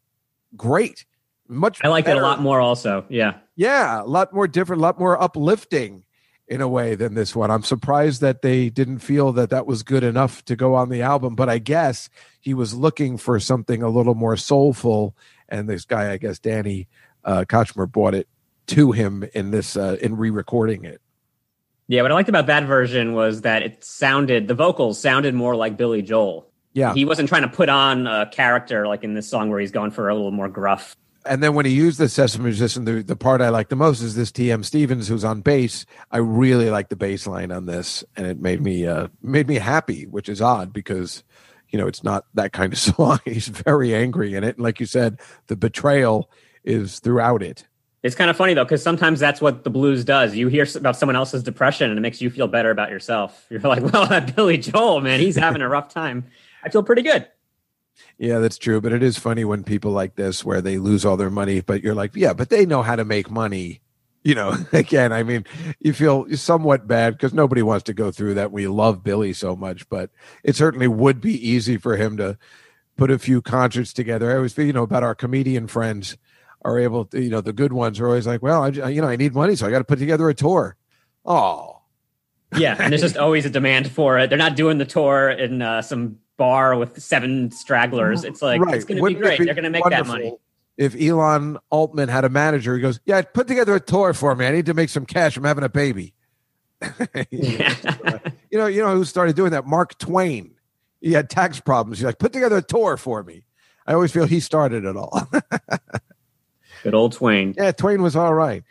great. 0.55 1.05
Much 1.47 1.79
I 1.83 1.89
like 1.89 2.07
it 2.07 2.17
a 2.17 2.21
lot 2.21 2.41
more 2.41 2.59
also. 2.59 3.05
Yeah. 3.09 3.35
Yeah, 3.55 4.01
a 4.01 4.05
lot 4.05 4.33
more 4.33 4.47
different, 4.47 4.81
a 4.81 4.83
lot 4.83 4.99
more 4.99 5.21
uplifting 5.21 6.03
in 6.47 6.61
a 6.61 6.67
way 6.67 6.95
than 6.95 7.13
this 7.13 7.35
one. 7.35 7.49
I'm 7.49 7.63
surprised 7.63 8.21
that 8.21 8.41
they 8.41 8.69
didn't 8.69 8.99
feel 8.99 9.31
that 9.33 9.49
that 9.49 9.65
was 9.65 9.83
good 9.83 10.03
enough 10.03 10.43
to 10.45 10.55
go 10.55 10.75
on 10.75 10.89
the 10.89 11.01
album, 11.01 11.35
but 11.35 11.49
I 11.49 11.57
guess 11.57 12.09
he 12.39 12.53
was 12.53 12.73
looking 12.73 13.17
for 13.17 13.39
something 13.39 13.81
a 13.81 13.89
little 13.89 14.15
more 14.15 14.37
soulful 14.37 15.15
and 15.49 15.69
this 15.69 15.85
guy, 15.85 16.11
I 16.11 16.17
guess 16.17 16.39
Danny 16.39 16.87
uh 17.23 17.45
Kortchmar 17.47 17.91
bought 17.91 18.13
it 18.13 18.27
to 18.67 18.91
him 18.91 19.23
in 19.33 19.51
this 19.51 19.75
uh 19.77 19.97
in 20.01 20.17
re-recording 20.17 20.85
it. 20.85 21.01
Yeah, 21.87 22.01
what 22.01 22.11
I 22.11 22.15
liked 22.15 22.29
about 22.29 22.47
that 22.47 22.63
version 22.63 23.13
was 23.13 23.41
that 23.41 23.61
it 23.61 23.83
sounded 23.83 24.47
the 24.47 24.55
vocals 24.55 24.99
sounded 24.99 25.35
more 25.35 25.55
like 25.55 25.77
Billy 25.77 26.01
Joel. 26.01 26.49
Yeah. 26.75 26.93
He 26.93 27.05
wasn't 27.05 27.29
trying 27.29 27.43
to 27.43 27.47
put 27.47 27.69
on 27.69 28.05
a 28.05 28.29
character 28.29 28.85
like 28.85 29.05
in 29.05 29.13
this 29.13 29.27
song 29.27 29.49
where 29.49 29.61
he's 29.61 29.71
going 29.71 29.91
for 29.91 30.09
a 30.09 30.13
little 30.13 30.31
more 30.31 30.49
gruff. 30.49 30.97
And 31.25 31.41
then 31.41 31.55
when 31.55 31.65
he 31.65 31.71
used 31.71 31.97
the 31.97 32.09
Sesame 32.09 32.43
musician, 32.43 32.83
the, 32.83 33.01
the 33.01 33.15
part 33.15 33.41
I 33.41 33.49
like 33.49 33.69
the 33.69 33.77
most 33.77 34.01
is 34.01 34.13
this 34.13 34.31
T.M. 34.31 34.61
Stevens 34.61 35.07
who's 35.07 35.23
on 35.23 35.39
bass. 35.39 35.85
I 36.11 36.17
really 36.17 36.69
like 36.69 36.89
the 36.89 36.97
bass 36.97 37.25
line 37.25 37.51
on 37.51 37.65
this, 37.65 38.03
and 38.15 38.27
it 38.27 38.39
made 38.39 38.61
me 38.61 38.85
uh, 38.85 39.07
made 39.23 39.47
me 39.47 39.55
happy, 39.55 40.05
which 40.05 40.29
is 40.29 40.41
odd 40.41 40.71
because 40.71 41.23
you 41.69 41.79
know 41.79 41.87
it's 41.87 42.03
not 42.03 42.25
that 42.35 42.51
kind 42.51 42.73
of 42.73 42.79
song. 42.95 43.19
He's 43.25 43.47
very 43.47 43.95
angry 43.95 44.35
in 44.35 44.43
it, 44.43 44.57
and 44.57 44.63
like 44.63 44.79
you 44.79 44.85
said, 44.85 45.19
the 45.47 45.55
betrayal 45.55 46.29
is 46.63 46.99
throughout 46.99 47.41
it. 47.41 47.65
It's 48.03 48.15
kind 48.15 48.29
of 48.29 48.37
funny 48.37 48.53
though, 48.53 48.65
because 48.65 48.83
sometimes 48.83 49.19
that's 49.19 49.41
what 49.41 49.63
the 49.63 49.71
blues 49.71 50.05
does. 50.05 50.35
You 50.35 50.47
hear 50.47 50.67
about 50.75 50.95
someone 50.95 51.15
else's 51.15 51.41
depression, 51.41 51.89
and 51.89 51.97
it 51.97 52.01
makes 52.01 52.21
you 52.21 52.29
feel 52.29 52.47
better 52.47 52.69
about 52.69 52.91
yourself. 52.91 53.47
You're 53.49 53.61
like, 53.61 53.81
well, 53.81 54.05
that 54.05 54.35
Billy 54.35 54.59
Joel 54.59 55.01
man, 55.01 55.19
he's 55.19 55.35
having 55.35 55.63
a 55.63 55.69
rough 55.69 55.89
time. 55.89 56.25
I 56.65 56.69
feel 56.69 56.83
pretty 56.83 57.03
good. 57.03 57.27
Yeah, 58.17 58.39
that's 58.39 58.57
true. 58.57 58.81
But 58.81 58.91
it 58.91 59.03
is 59.03 59.17
funny 59.17 59.45
when 59.45 59.63
people 59.63 59.91
like 59.91 60.15
this, 60.15 60.43
where 60.43 60.61
they 60.61 60.77
lose 60.77 61.05
all 61.05 61.15
their 61.15 61.29
money, 61.29 61.61
but 61.61 61.83
you're 61.83 61.95
like, 61.95 62.15
yeah, 62.15 62.33
but 62.33 62.49
they 62.49 62.65
know 62.65 62.81
how 62.81 62.95
to 62.95 63.05
make 63.05 63.29
money. 63.29 63.81
You 64.23 64.33
know, 64.33 64.57
again, 64.73 65.13
I 65.13 65.23
mean, 65.23 65.45
you 65.79 65.93
feel 65.93 66.25
somewhat 66.35 66.87
bad 66.87 67.13
because 67.13 67.33
nobody 67.33 67.61
wants 67.61 67.83
to 67.83 67.93
go 67.93 68.11
through 68.11 68.33
that. 68.33 68.51
We 68.51 68.67
love 68.67 69.03
Billy 69.03 69.33
so 69.33 69.55
much, 69.55 69.87
but 69.89 70.09
it 70.43 70.55
certainly 70.55 70.87
would 70.87 71.21
be 71.21 71.49
easy 71.49 71.77
for 71.77 71.95
him 71.95 72.17
to 72.17 72.37
put 72.97 73.11
a 73.11 73.19
few 73.19 73.41
concerts 73.41 73.93
together. 73.93 74.31
I 74.31 74.37
always 74.37 74.53
feel, 74.53 74.65
you 74.65 74.73
know, 74.73 74.83
about 74.83 75.03
our 75.03 75.15
comedian 75.15 75.67
friends 75.67 76.17
are 76.63 76.79
able 76.79 77.05
to, 77.05 77.21
you 77.21 77.29
know, 77.29 77.41
the 77.41 77.53
good 77.53 77.73
ones 77.73 77.99
are 77.99 78.07
always 78.07 78.25
like, 78.25 78.41
well, 78.41 78.63
I, 78.63 78.69
you 78.89 79.01
know, 79.01 79.07
I 79.07 79.15
need 79.15 79.35
money, 79.35 79.55
so 79.55 79.67
I 79.67 79.69
got 79.71 79.79
to 79.79 79.83
put 79.83 79.99
together 79.99 80.27
a 80.27 80.33
tour. 80.33 80.75
Oh, 81.23 81.81
yeah, 82.57 82.75
and 82.79 82.91
there's 82.91 83.01
just 83.01 83.17
always 83.17 83.45
a 83.45 83.49
demand 83.49 83.91
for 83.91 84.17
it. 84.17 84.29
They're 84.29 84.37
not 84.37 84.55
doing 84.55 84.77
the 84.77 84.85
tour 84.85 85.29
in 85.29 85.61
uh, 85.61 85.81
some 85.81 86.19
bar 86.37 86.75
with 86.75 87.01
seven 87.01 87.51
stragglers. 87.51 88.23
It's 88.23 88.41
like 88.41 88.61
right. 88.61 88.75
it's 88.75 88.85
going 88.85 88.97
to 88.97 89.05
be 89.05 89.13
great. 89.15 89.39
Be 89.39 89.45
They're 89.45 89.53
going 89.53 89.63
to 89.63 89.69
make 89.69 89.83
that 89.85 90.07
money. 90.07 90.35
If 90.77 90.95
Elon 90.99 91.57
Altman 91.69 92.09
had 92.09 92.25
a 92.25 92.29
manager, 92.29 92.75
he 92.75 92.81
goes, 92.81 92.99
"Yeah, 93.05 93.21
put 93.21 93.47
together 93.47 93.75
a 93.75 93.79
tour 93.79 94.13
for 94.13 94.35
me. 94.35 94.45
I 94.45 94.51
need 94.51 94.65
to 94.65 94.73
make 94.73 94.89
some 94.89 95.05
cash. 95.05 95.37
I'm 95.37 95.43
having 95.43 95.63
a 95.63 95.69
baby." 95.69 96.13
yeah. 97.31 97.73
you 98.51 98.57
know, 98.57 98.67
you 98.67 98.81
know 98.81 98.95
who 98.95 99.05
started 99.05 99.35
doing 99.35 99.51
that? 99.51 99.65
Mark 99.65 99.97
Twain. 99.97 100.51
He 101.01 101.13
had 101.13 101.29
tax 101.29 101.59
problems. 101.59 101.99
He's 101.99 102.05
like, 102.05 102.19
put 102.19 102.33
together 102.33 102.57
a 102.57 102.61
tour 102.61 102.97
for 102.97 103.23
me. 103.23 103.45
I 103.85 103.93
always 103.93 104.11
feel 104.11 104.25
he 104.25 104.39
started 104.39 104.85
it 104.85 104.97
all. 104.97 105.29
Good 106.83 106.95
old 106.95 107.13
Twain. 107.13 107.53
Yeah, 107.55 107.71
Twain 107.71 108.01
was 108.01 108.15
all 108.15 108.33
right. 108.33 108.63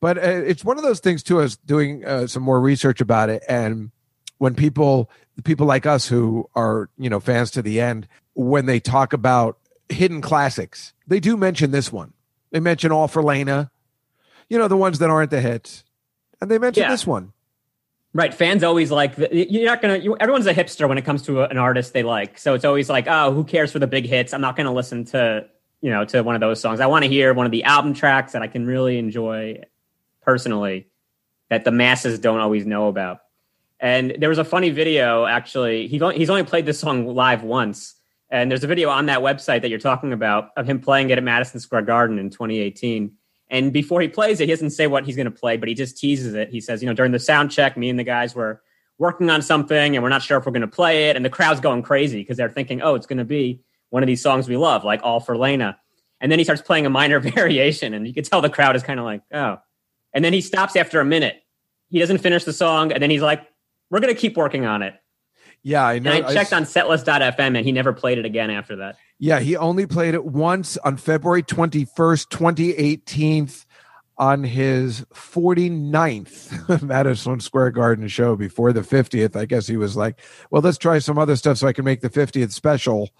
But 0.00 0.18
uh, 0.18 0.20
it's 0.20 0.64
one 0.64 0.78
of 0.78 0.84
those 0.84 1.00
things 1.00 1.22
too. 1.22 1.40
I 1.40 1.42
was 1.42 1.56
doing 1.56 2.04
uh, 2.04 2.26
some 2.26 2.42
more 2.42 2.60
research 2.60 3.00
about 3.00 3.30
it, 3.30 3.42
and 3.48 3.90
when 4.42 4.56
people, 4.56 5.08
people 5.44 5.68
like 5.68 5.86
us 5.86 6.08
who 6.08 6.50
are 6.56 6.90
you 6.98 7.08
know 7.08 7.20
fans 7.20 7.52
to 7.52 7.62
the 7.62 7.80
end, 7.80 8.08
when 8.34 8.66
they 8.66 8.80
talk 8.80 9.12
about 9.12 9.56
hidden 9.88 10.20
classics, 10.20 10.94
they 11.06 11.20
do 11.20 11.36
mention 11.36 11.70
this 11.70 11.92
one. 11.92 12.12
They 12.50 12.58
mention 12.58 12.90
All 12.90 13.06
for 13.06 13.22
Leyna, 13.22 13.70
you 14.48 14.58
know, 14.58 14.66
the 14.66 14.76
ones 14.76 14.98
that 14.98 15.10
aren't 15.10 15.30
the 15.30 15.40
hits, 15.40 15.84
and 16.40 16.50
they 16.50 16.58
mention 16.58 16.82
yeah. 16.82 16.90
this 16.90 17.06
one. 17.06 17.32
Right, 18.14 18.34
fans 18.34 18.64
always 18.64 18.90
like 18.90 19.16
you're 19.30 19.64
not 19.64 19.80
gonna. 19.80 19.98
You, 19.98 20.16
everyone's 20.18 20.46
a 20.46 20.54
hipster 20.54 20.88
when 20.88 20.98
it 20.98 21.04
comes 21.04 21.22
to 21.26 21.42
an 21.42 21.56
artist 21.56 21.92
they 21.92 22.02
like, 22.02 22.36
so 22.36 22.54
it's 22.54 22.64
always 22.64 22.90
like, 22.90 23.06
oh, 23.06 23.32
who 23.32 23.44
cares 23.44 23.70
for 23.70 23.78
the 23.78 23.86
big 23.86 24.06
hits? 24.06 24.34
I'm 24.34 24.40
not 24.40 24.56
gonna 24.56 24.74
listen 24.74 25.04
to 25.04 25.46
you 25.82 25.90
know 25.90 26.04
to 26.06 26.22
one 26.22 26.34
of 26.34 26.40
those 26.40 26.60
songs. 26.60 26.80
I 26.80 26.86
want 26.86 27.04
to 27.04 27.08
hear 27.08 27.32
one 27.32 27.46
of 27.46 27.52
the 27.52 27.62
album 27.62 27.94
tracks 27.94 28.32
that 28.32 28.42
I 28.42 28.48
can 28.48 28.66
really 28.66 28.98
enjoy 28.98 29.62
personally 30.20 30.88
that 31.48 31.62
the 31.62 31.70
masses 31.70 32.18
don't 32.18 32.40
always 32.40 32.66
know 32.66 32.88
about. 32.88 33.20
And 33.82 34.14
there 34.18 34.28
was 34.28 34.38
a 34.38 34.44
funny 34.44 34.70
video 34.70 35.26
actually. 35.26 35.88
He 35.88 35.98
he's 36.14 36.30
only 36.30 36.44
played 36.44 36.64
this 36.64 36.78
song 36.78 37.04
live 37.06 37.42
once, 37.42 37.96
and 38.30 38.50
there's 38.50 38.62
a 38.62 38.68
video 38.68 38.88
on 38.88 39.06
that 39.06 39.20
website 39.20 39.60
that 39.62 39.68
you're 39.68 39.80
talking 39.80 40.12
about 40.12 40.50
of 40.56 40.66
him 40.66 40.80
playing 40.80 41.10
it 41.10 41.18
at 41.18 41.24
Madison 41.24 41.58
Square 41.58 41.82
Garden 41.82 42.18
in 42.18 42.30
2018. 42.30 43.12
And 43.50 43.72
before 43.72 44.00
he 44.00 44.08
plays 44.08 44.40
it, 44.40 44.44
he 44.44 44.52
doesn't 44.52 44.70
say 44.70 44.86
what 44.86 45.04
he's 45.04 45.16
going 45.16 45.26
to 45.26 45.30
play, 45.30 45.58
but 45.58 45.68
he 45.68 45.74
just 45.74 45.98
teases 45.98 46.32
it. 46.32 46.48
He 46.48 46.60
says, 46.60 46.80
you 46.80 46.88
know, 46.88 46.94
during 46.94 47.12
the 47.12 47.18
sound 47.18 47.50
check, 47.50 47.76
me 47.76 47.90
and 47.90 47.98
the 47.98 48.04
guys 48.04 48.34
were 48.34 48.62
working 48.98 49.28
on 49.28 49.42
something, 49.42 49.94
and 49.94 50.02
we're 50.02 50.08
not 50.08 50.22
sure 50.22 50.38
if 50.38 50.46
we're 50.46 50.52
going 50.52 50.62
to 50.62 50.68
play 50.68 51.10
it, 51.10 51.16
and 51.16 51.24
the 51.24 51.30
crowd's 51.30 51.60
going 51.60 51.82
crazy 51.82 52.20
because 52.20 52.36
they're 52.36 52.48
thinking, 52.48 52.80
oh, 52.80 52.94
it's 52.94 53.04
going 53.04 53.18
to 53.18 53.24
be 53.24 53.60
one 53.90 54.02
of 54.02 54.06
these 54.06 54.22
songs 54.22 54.48
we 54.48 54.56
love, 54.56 54.84
like 54.84 55.00
All 55.02 55.20
for 55.20 55.36
Leyna. 55.36 55.76
And 56.20 56.30
then 56.30 56.38
he 56.38 56.44
starts 56.44 56.62
playing 56.62 56.86
a 56.86 56.90
minor 56.90 57.18
variation, 57.34 57.94
and 57.94 58.06
you 58.06 58.14
can 58.14 58.22
tell 58.22 58.40
the 58.40 58.48
crowd 58.48 58.76
is 58.76 58.82
kind 58.84 59.00
of 59.00 59.04
like, 59.04 59.22
oh. 59.34 59.58
And 60.14 60.24
then 60.24 60.32
he 60.32 60.40
stops 60.40 60.76
after 60.76 61.00
a 61.00 61.04
minute. 61.04 61.42
He 61.90 61.98
doesn't 61.98 62.18
finish 62.18 62.44
the 62.44 62.52
song, 62.52 62.92
and 62.92 63.02
then 63.02 63.10
he's 63.10 63.22
like, 63.22 63.46
we're 63.92 64.00
going 64.00 64.12
to 64.12 64.18
keep 64.20 64.36
working 64.36 64.64
on 64.64 64.82
it. 64.82 64.94
Yeah, 65.62 65.86
I 65.86 66.00
know. 66.00 66.10
And 66.10 66.26
I 66.26 66.34
checked 66.34 66.52
I, 66.52 66.56
on 66.56 66.64
setlist.fm, 66.64 67.38
and 67.38 67.58
he 67.58 67.70
never 67.70 67.92
played 67.92 68.18
it 68.18 68.24
again 68.24 68.50
after 68.50 68.76
that. 68.76 68.96
Yeah, 69.18 69.38
he 69.38 69.56
only 69.56 69.86
played 69.86 70.14
it 70.14 70.24
once 70.24 70.76
on 70.78 70.96
February 70.96 71.44
21st, 71.44 72.28
2018 72.30 73.50
on 74.18 74.44
his 74.44 75.02
49th 75.14 76.82
Madison 76.82 77.38
Square 77.38 77.72
Garden 77.72 78.08
show 78.08 78.34
before 78.34 78.72
the 78.72 78.80
50th. 78.80 79.36
I 79.36 79.44
guess 79.44 79.66
he 79.66 79.76
was 79.76 79.94
like, 79.94 80.20
well, 80.50 80.62
let's 80.62 80.78
try 80.78 80.98
some 80.98 81.18
other 81.18 81.36
stuff 81.36 81.58
so 81.58 81.68
I 81.68 81.72
can 81.72 81.84
make 81.84 82.00
the 82.00 82.10
50th 82.10 82.50
special. 82.50 83.10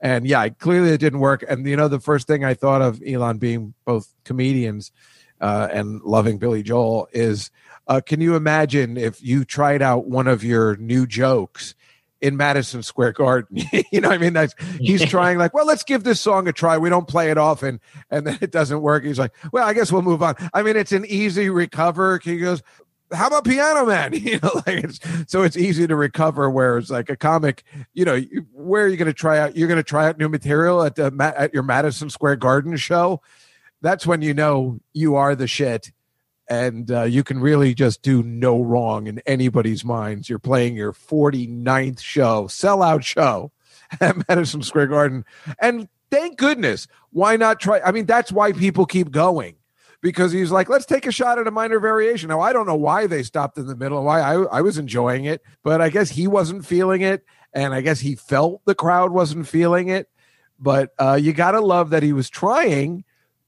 And 0.00 0.26
yeah, 0.26 0.48
clearly 0.48 0.90
it 0.90 0.98
didn't 0.98 1.20
work. 1.20 1.44
And 1.48 1.66
you 1.66 1.76
know, 1.76 1.88
the 1.88 2.00
first 2.00 2.26
thing 2.26 2.44
I 2.44 2.54
thought 2.54 2.82
of 2.82 3.00
Elon 3.06 3.38
being 3.38 3.74
both 3.84 4.12
comedians 4.24 4.90
uh, 5.40 5.68
and 5.70 6.00
loving 6.02 6.38
Billy 6.38 6.62
Joel 6.62 7.08
is 7.12 7.50
uh, 7.86 8.00
can 8.00 8.20
you 8.20 8.36
imagine 8.36 8.96
if 8.96 9.22
you 9.22 9.44
tried 9.44 9.82
out 9.82 10.06
one 10.06 10.26
of 10.26 10.42
your 10.44 10.76
new 10.76 11.06
jokes 11.06 11.74
in 12.24 12.38
Madison 12.38 12.82
Square 12.82 13.12
Garden. 13.12 13.62
you 13.92 14.00
know, 14.00 14.08
I 14.08 14.16
mean, 14.16 14.32
that's 14.32 14.54
he's 14.80 15.04
trying 15.04 15.36
like, 15.36 15.52
well, 15.52 15.66
let's 15.66 15.84
give 15.84 16.04
this 16.04 16.22
song 16.22 16.48
a 16.48 16.52
try. 16.52 16.78
We 16.78 16.88
don't 16.88 17.06
play 17.06 17.30
it 17.30 17.36
often, 17.36 17.80
and 18.10 18.26
then 18.26 18.38
it 18.40 18.50
doesn't 18.50 18.80
work. 18.80 19.04
He's 19.04 19.18
like, 19.18 19.32
well, 19.52 19.66
I 19.66 19.74
guess 19.74 19.92
we'll 19.92 20.00
move 20.00 20.22
on. 20.22 20.34
I 20.54 20.62
mean, 20.62 20.74
it's 20.74 20.92
an 20.92 21.04
easy 21.06 21.50
recover. 21.50 22.18
He 22.24 22.38
goes, 22.38 22.62
how 23.12 23.26
about 23.26 23.44
Piano 23.44 23.84
Man? 23.84 24.14
You 24.24 24.40
know, 24.40 24.50
like 24.66 24.84
it's 24.84 25.00
so 25.26 25.42
it's 25.42 25.56
easy 25.56 25.86
to 25.86 25.94
recover. 25.94 26.48
Whereas 26.48 26.90
like 26.90 27.10
a 27.10 27.16
comic, 27.16 27.62
you 27.92 28.06
know, 28.06 28.18
where 28.52 28.84
are 28.84 28.88
you 28.88 28.96
going 28.96 29.06
to 29.06 29.12
try 29.12 29.38
out? 29.38 29.54
You're 29.54 29.68
going 29.68 29.76
to 29.76 29.82
try 29.82 30.08
out 30.08 30.18
new 30.18 30.30
material 30.30 30.82
at 30.82 30.94
the 30.94 31.14
at 31.36 31.52
your 31.52 31.62
Madison 31.62 32.08
Square 32.08 32.36
Garden 32.36 32.74
show. 32.76 33.20
That's 33.82 34.06
when 34.06 34.22
you 34.22 34.32
know 34.32 34.80
you 34.94 35.16
are 35.16 35.34
the 35.34 35.46
shit 35.46 35.92
and 36.48 36.90
uh, 36.90 37.02
you 37.02 37.24
can 37.24 37.40
really 37.40 37.74
just 37.74 38.02
do 38.02 38.22
no 38.22 38.60
wrong 38.60 39.06
in 39.06 39.20
anybody's 39.26 39.84
minds. 39.84 40.28
You're 40.28 40.38
playing 40.38 40.76
your 40.76 40.92
49th 40.92 42.00
show, 42.00 42.44
sellout 42.44 43.02
show 43.02 43.52
at 44.00 44.28
Madison 44.28 44.62
Square 44.62 44.88
Garden. 44.88 45.24
And 45.58 45.88
thank 46.10 46.38
goodness. 46.38 46.86
Why 47.10 47.36
not 47.36 47.60
try? 47.60 47.80
I 47.80 47.92
mean, 47.92 48.06
that's 48.06 48.32
why 48.32 48.52
people 48.52 48.86
keep 48.86 49.10
going 49.10 49.56
because 50.04 50.32
he's 50.32 50.50
like, 50.50 50.68
let's 50.68 50.84
take 50.84 51.06
a 51.06 51.12
shot 51.12 51.38
at 51.38 51.46
a 51.46 51.50
minor 51.50 51.80
variation. 51.80 52.28
Now, 52.28 52.40
I 52.40 52.52
don't 52.52 52.66
know 52.66 52.74
why 52.74 53.06
they 53.06 53.22
stopped 53.22 53.56
in 53.56 53.66
the 53.66 53.74
middle 53.76 54.04
why 54.04 54.20
I, 54.20 54.34
I 54.42 54.60
was 54.60 54.76
enjoying 54.76 55.24
it, 55.24 55.40
but 55.62 55.80
I 55.80 55.88
guess 55.88 56.10
he 56.10 56.26
wasn't 56.26 56.66
feeling 56.66 57.00
it. 57.00 57.24
And 57.54 57.72
I 57.72 57.80
guess 57.80 58.00
he 58.00 58.14
felt 58.14 58.62
the 58.66 58.74
crowd 58.74 59.12
wasn't 59.12 59.48
feeling 59.48 59.88
it. 59.88 60.08
But 60.58 60.90
uh, 60.98 61.18
you 61.20 61.32
got 61.32 61.52
to 61.52 61.60
love 61.60 61.90
that 61.90 62.02
he 62.02 62.12
was 62.12 62.28
trying 62.28 63.04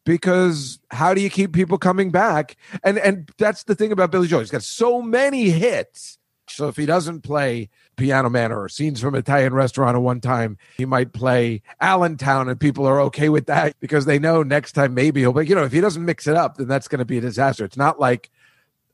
because 0.07 0.79
how 0.91 1.13
do 1.13 1.21
you 1.21 1.29
keep 1.29 1.53
people 1.53 1.77
coming 1.77 2.11
back? 2.11 2.57
And 2.83 2.99
and 2.99 3.31
that's 3.37 3.65
the 3.65 3.75
thing 3.75 3.93
about 3.93 4.11
Billy 4.11 4.29
Joel. 4.29 4.41
He's 4.41 4.51
got 4.51 4.63
so 4.63 5.03
many 5.03 5.51
hits. 5.51 6.19
So 6.49 6.69
if 6.69 6.77
he 6.77 6.87
doesn't 6.87 7.23
play 7.23 7.69
Piano 7.97 8.31
Man 8.31 8.53
or 8.53 8.69
Scenes 8.69 9.01
from 9.01 9.17
Italian 9.17 9.53
Restaurant 9.53 9.97
at 9.97 10.01
one 10.01 10.21
time, 10.21 10.59
he 10.77 10.85
might 10.87 11.13
play 11.13 11.61
Allentown, 11.81 12.49
and 12.49 12.59
people 12.59 12.87
are 12.87 13.01
okay 13.03 13.29
with 13.29 13.47
that 13.47 13.75
because 13.81 14.07
they 14.07 14.21
know 14.21 14.45
next 14.45 14.73
time 14.73 14.95
maybe 14.95 15.21
he'll. 15.21 15.33
But 15.33 15.49
you 15.49 15.57
know, 15.57 15.65
if 15.65 15.73
he 15.73 15.81
doesn't 15.81 16.05
mix 16.05 16.29
it 16.29 16.37
up, 16.37 16.57
then 16.57 16.69
that's 16.69 16.89
going 16.89 17.01
to 17.01 17.05
be 17.05 17.19
a 17.19 17.21
disaster. 17.21 17.65
It's 17.65 17.77
not 17.77 17.99
like 17.99 18.31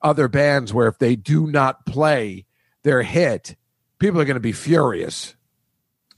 other 0.01 0.29
bands 0.29 0.73
where 0.73 0.89
if 0.89 0.99
they 0.99 1.15
do 1.15 1.47
not 1.47 1.85
play 1.85 2.47
their 2.85 3.03
hit, 3.03 3.55
people 3.99 4.19
are 4.19 4.25
going 4.25 4.35
to 4.35 4.41
be 4.41 4.53
furious. 4.53 5.37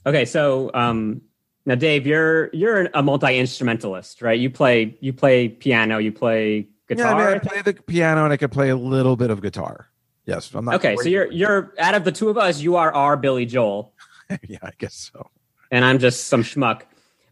Okay, 0.05 0.23
so 0.23 0.71
um, 0.73 1.21
now, 1.65 1.75
Dave, 1.75 2.05
you're 2.05 2.49
you're 2.53 2.89
a 2.93 3.01
multi 3.01 3.39
instrumentalist, 3.39 4.21
right? 4.21 4.39
You 4.39 4.49
play 4.49 4.95
you 4.99 5.13
play 5.13 5.49
piano, 5.49 5.97
you 5.97 6.11
play 6.11 6.67
guitar. 6.87 7.05
Yeah, 7.05 7.15
I, 7.15 7.27
mean, 7.27 7.35
I 7.35 7.39
play 7.39 7.61
the 7.61 7.73
piano 7.73 8.23
and 8.23 8.31
I 8.31 8.37
can 8.37 8.49
play 8.49 8.69
a 8.69 8.75
little 8.75 9.15
bit 9.15 9.31
of 9.31 9.41
guitar. 9.41 9.89
Yes, 10.25 10.53
I'm 10.53 10.65
not. 10.65 10.75
Okay, 10.75 10.95
so 10.97 11.09
you're 11.09 11.31
you're 11.31 11.73
out 11.79 11.95
of 11.95 12.03
the 12.03 12.11
two 12.11 12.29
of 12.29 12.37
us, 12.37 12.61
you 12.61 12.75
are 12.75 12.93
our 12.93 13.17
Billy 13.17 13.45
Joel. 13.45 13.93
yeah, 14.47 14.59
I 14.61 14.71
guess 14.77 15.11
so. 15.11 15.29
And 15.71 15.83
I'm 15.83 15.97
just 15.97 16.27
some 16.27 16.43
schmuck. 16.43 16.83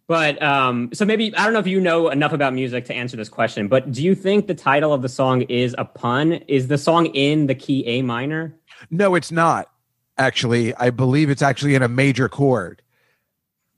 But 0.08 0.42
um, 0.42 0.90
so 0.94 1.06
maybe 1.06 1.36
I 1.36 1.44
don't 1.44 1.54
know 1.54 1.60
if 1.60 1.68
you 1.68 1.80
know 1.80 2.10
enough 2.10 2.34
about 2.34 2.54
music 2.54 2.86
to 2.86 2.94
answer 2.94 3.16
this 3.16 3.30
question, 3.30 3.68
but 3.68 3.92
do 3.92 4.04
you 4.04 4.16
think 4.16 4.48
the 4.48 4.56
title 4.56 4.94
of 4.94 5.02
the 5.02 5.10
song 5.10 5.44
is 5.44 5.76
a 5.78 5.86
pun? 5.86 6.34
Is 6.48 6.68
the 6.68 6.78
song 6.78 7.06
in 7.08 7.48
the 7.48 7.56
key 7.56 7.86
A 7.88 8.02
minor? 8.02 8.56
No, 8.90 9.16
it's 9.16 9.32
not. 9.32 9.70
Actually, 10.18 10.76
I 10.76 10.90
believe 10.90 11.30
it's 11.30 11.42
actually 11.42 11.76
in 11.76 11.82
a 11.82 11.88
major 11.88 12.28
chord. 12.28 12.82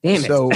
Damn 0.06 0.24
it. 0.24 0.28
So 0.28 0.52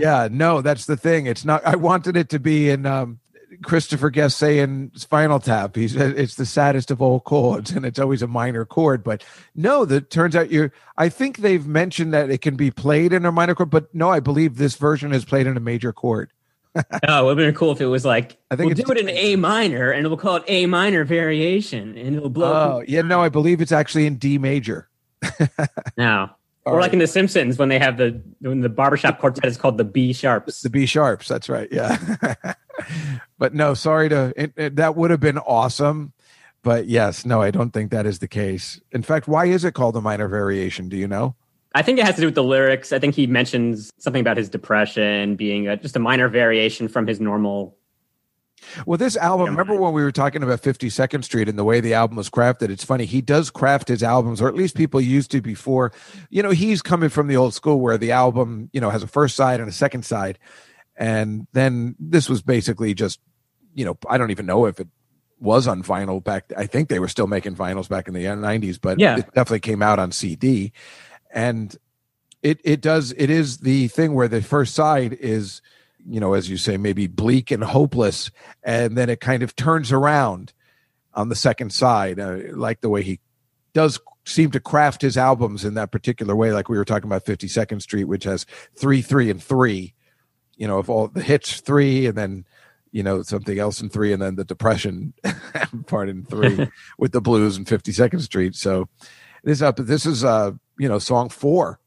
yeah, 0.00 0.28
no, 0.30 0.62
that's 0.62 0.86
the 0.86 0.96
thing. 0.96 1.26
It's 1.26 1.44
not. 1.44 1.64
I 1.66 1.76
wanted 1.76 2.16
it 2.16 2.30
to 2.30 2.38
be 2.38 2.70
in 2.70 2.86
um, 2.86 3.20
Christopher 3.62 4.08
Guest 4.08 4.38
saying 4.38 4.92
Spinal 4.94 5.38
Tap. 5.38 5.76
He's 5.76 5.94
it's 5.94 6.36
the 6.36 6.46
saddest 6.46 6.90
of 6.90 7.02
all 7.02 7.20
chords, 7.20 7.72
and 7.72 7.84
it's 7.84 7.98
always 7.98 8.22
a 8.22 8.26
minor 8.26 8.64
chord. 8.64 9.04
But 9.04 9.22
no, 9.54 9.84
that 9.84 10.08
turns 10.08 10.34
out 10.34 10.50
you're. 10.50 10.72
I 10.96 11.10
think 11.10 11.38
they've 11.38 11.66
mentioned 11.66 12.14
that 12.14 12.30
it 12.30 12.40
can 12.40 12.56
be 12.56 12.70
played 12.70 13.12
in 13.12 13.26
a 13.26 13.32
minor 13.32 13.54
chord, 13.54 13.68
but 13.68 13.94
no, 13.94 14.08
I 14.08 14.20
believe 14.20 14.56
this 14.56 14.76
version 14.76 15.12
is 15.12 15.26
played 15.26 15.46
in 15.46 15.58
a 15.58 15.60
major 15.60 15.92
chord. 15.92 16.32
oh, 16.74 16.80
it 16.82 17.24
would 17.24 17.28
have 17.30 17.36
been 17.36 17.54
cool 17.54 17.72
if 17.72 17.82
it 17.82 17.86
was 17.86 18.06
like 18.06 18.38
I 18.50 18.56
think 18.56 18.74
we'll 18.74 18.86
do 18.86 18.92
it 18.92 18.98
in 18.98 19.10
A 19.10 19.36
minor, 19.36 19.90
and 19.90 20.06
we'll 20.08 20.16
call 20.16 20.36
it 20.36 20.44
A 20.46 20.64
minor 20.64 21.04
variation, 21.04 21.98
and 21.98 22.16
it'll 22.16 22.30
blow. 22.30 22.78
Oh, 22.78 22.84
yeah, 22.88 23.02
no, 23.02 23.20
I 23.20 23.28
believe 23.28 23.60
it's 23.60 23.72
actually 23.72 24.06
in 24.06 24.16
D 24.16 24.38
major. 24.38 24.88
no, 25.98 26.30
or 26.70 26.76
right. 26.76 26.82
like 26.82 26.92
in 26.92 26.98
The 26.98 27.06
Simpsons 27.06 27.58
when 27.58 27.68
they 27.68 27.78
have 27.78 27.96
the 27.96 28.20
when 28.40 28.60
the 28.60 28.68
barbershop 28.68 29.18
quartet 29.18 29.44
is 29.44 29.56
called 29.56 29.78
the 29.78 29.84
B 29.84 30.12
sharps. 30.12 30.62
The 30.62 30.70
B 30.70 30.86
sharps. 30.86 31.28
That's 31.28 31.48
right. 31.48 31.68
Yeah. 31.70 31.96
but 33.38 33.54
no, 33.54 33.74
sorry 33.74 34.08
to 34.08 34.32
it, 34.36 34.52
it, 34.56 34.76
that 34.76 34.96
would 34.96 35.10
have 35.10 35.20
been 35.20 35.38
awesome. 35.38 36.12
But 36.62 36.86
yes, 36.86 37.24
no, 37.24 37.40
I 37.40 37.50
don't 37.50 37.70
think 37.70 37.90
that 37.90 38.06
is 38.06 38.18
the 38.18 38.28
case. 38.28 38.80
In 38.92 39.02
fact, 39.02 39.26
why 39.26 39.46
is 39.46 39.64
it 39.64 39.72
called 39.72 39.96
a 39.96 40.00
minor 40.00 40.28
variation? 40.28 40.88
Do 40.88 40.96
you 40.96 41.08
know? 41.08 41.34
I 41.74 41.82
think 41.82 41.98
it 41.98 42.04
has 42.04 42.16
to 42.16 42.20
do 42.20 42.26
with 42.26 42.34
the 42.34 42.42
lyrics. 42.42 42.92
I 42.92 42.98
think 42.98 43.14
he 43.14 43.26
mentions 43.26 43.90
something 43.98 44.20
about 44.20 44.36
his 44.36 44.48
depression 44.48 45.36
being 45.36 45.68
a, 45.68 45.76
just 45.76 45.96
a 45.96 46.00
minor 46.00 46.28
variation 46.28 46.88
from 46.88 47.06
his 47.06 47.20
normal 47.20 47.76
well, 48.86 48.98
this 48.98 49.16
album, 49.16 49.50
remember 49.50 49.74
when 49.76 49.92
we 49.92 50.02
were 50.02 50.12
talking 50.12 50.42
about 50.42 50.62
52nd 50.62 51.24
Street 51.24 51.48
and 51.48 51.58
the 51.58 51.64
way 51.64 51.80
the 51.80 51.94
album 51.94 52.16
was 52.16 52.30
crafted? 52.30 52.70
It's 52.70 52.84
funny. 52.84 53.04
He 53.04 53.20
does 53.20 53.50
craft 53.50 53.88
his 53.88 54.02
albums, 54.02 54.40
or 54.40 54.48
at 54.48 54.54
least 54.54 54.76
people 54.76 55.00
used 55.00 55.30
to 55.32 55.40
before. 55.40 55.92
You 56.30 56.42
know, 56.42 56.50
he's 56.50 56.82
coming 56.82 57.08
from 57.08 57.26
the 57.26 57.36
old 57.36 57.54
school 57.54 57.80
where 57.80 57.98
the 57.98 58.12
album, 58.12 58.70
you 58.72 58.80
know, 58.80 58.90
has 58.90 59.02
a 59.02 59.08
first 59.08 59.36
side 59.36 59.60
and 59.60 59.68
a 59.68 59.72
second 59.72 60.04
side. 60.04 60.38
And 60.96 61.46
then 61.52 61.96
this 61.98 62.28
was 62.28 62.42
basically 62.42 62.94
just, 62.94 63.20
you 63.74 63.84
know, 63.84 63.98
I 64.08 64.18
don't 64.18 64.30
even 64.30 64.46
know 64.46 64.66
if 64.66 64.80
it 64.80 64.88
was 65.38 65.66
on 65.66 65.82
vinyl 65.82 66.22
back. 66.22 66.52
I 66.56 66.66
think 66.66 66.88
they 66.88 66.98
were 66.98 67.08
still 67.08 67.26
making 67.26 67.56
vinyls 67.56 67.88
back 67.88 68.08
in 68.08 68.14
the 68.14 68.26
uh, 68.28 68.36
90s, 68.36 68.78
but 68.80 68.98
yeah. 68.98 69.16
it 69.16 69.26
definitely 69.34 69.60
came 69.60 69.82
out 69.82 69.98
on 69.98 70.12
CD. 70.12 70.72
And 71.32 71.74
it, 72.42 72.60
it 72.64 72.80
does, 72.80 73.12
it 73.16 73.30
is 73.30 73.58
the 73.58 73.88
thing 73.88 74.14
where 74.14 74.28
the 74.28 74.42
first 74.42 74.74
side 74.74 75.14
is, 75.14 75.62
you 76.08 76.20
know, 76.20 76.34
as 76.34 76.48
you 76.48 76.56
say, 76.56 76.76
maybe 76.76 77.06
bleak 77.06 77.50
and 77.50 77.62
hopeless, 77.62 78.30
and 78.62 78.96
then 78.96 79.08
it 79.08 79.20
kind 79.20 79.42
of 79.42 79.56
turns 79.56 79.92
around, 79.92 80.52
on 81.14 81.28
the 81.28 81.36
second 81.36 81.72
side. 81.72 82.18
Uh, 82.18 82.38
like 82.52 82.80
the 82.80 82.88
way 82.88 83.02
he 83.02 83.20
does 83.72 84.00
seem 84.24 84.50
to 84.50 84.60
craft 84.60 85.02
his 85.02 85.16
albums 85.16 85.64
in 85.64 85.74
that 85.74 85.92
particular 85.92 86.36
way. 86.36 86.52
Like 86.52 86.68
we 86.68 86.78
were 86.78 86.84
talking 86.84 87.08
about 87.08 87.24
52nd 87.24 87.82
Street, 87.82 88.04
which 88.04 88.24
has 88.24 88.46
three, 88.76 89.02
three, 89.02 89.30
and 89.30 89.42
three. 89.42 89.94
You 90.56 90.68
know, 90.68 90.78
of 90.78 90.90
all 90.90 91.08
the 91.08 91.22
hits, 91.22 91.60
three, 91.60 92.06
and 92.06 92.16
then 92.16 92.44
you 92.92 93.02
know 93.02 93.22
something 93.22 93.58
else 93.58 93.80
in 93.80 93.88
three, 93.88 94.12
and 94.12 94.20
then 94.20 94.36
the 94.36 94.44
depression 94.44 95.14
part 95.86 96.08
in 96.08 96.24
three 96.24 96.68
with 96.98 97.12
the 97.12 97.20
blues 97.20 97.56
and 97.56 97.66
52nd 97.66 98.20
Street. 98.20 98.54
So 98.54 98.88
this 99.42 99.62
up. 99.62 99.76
This 99.76 100.04
is 100.04 100.22
uh 100.22 100.52
you 100.78 100.88
know 100.88 100.98
song 100.98 101.30
four. 101.30 101.80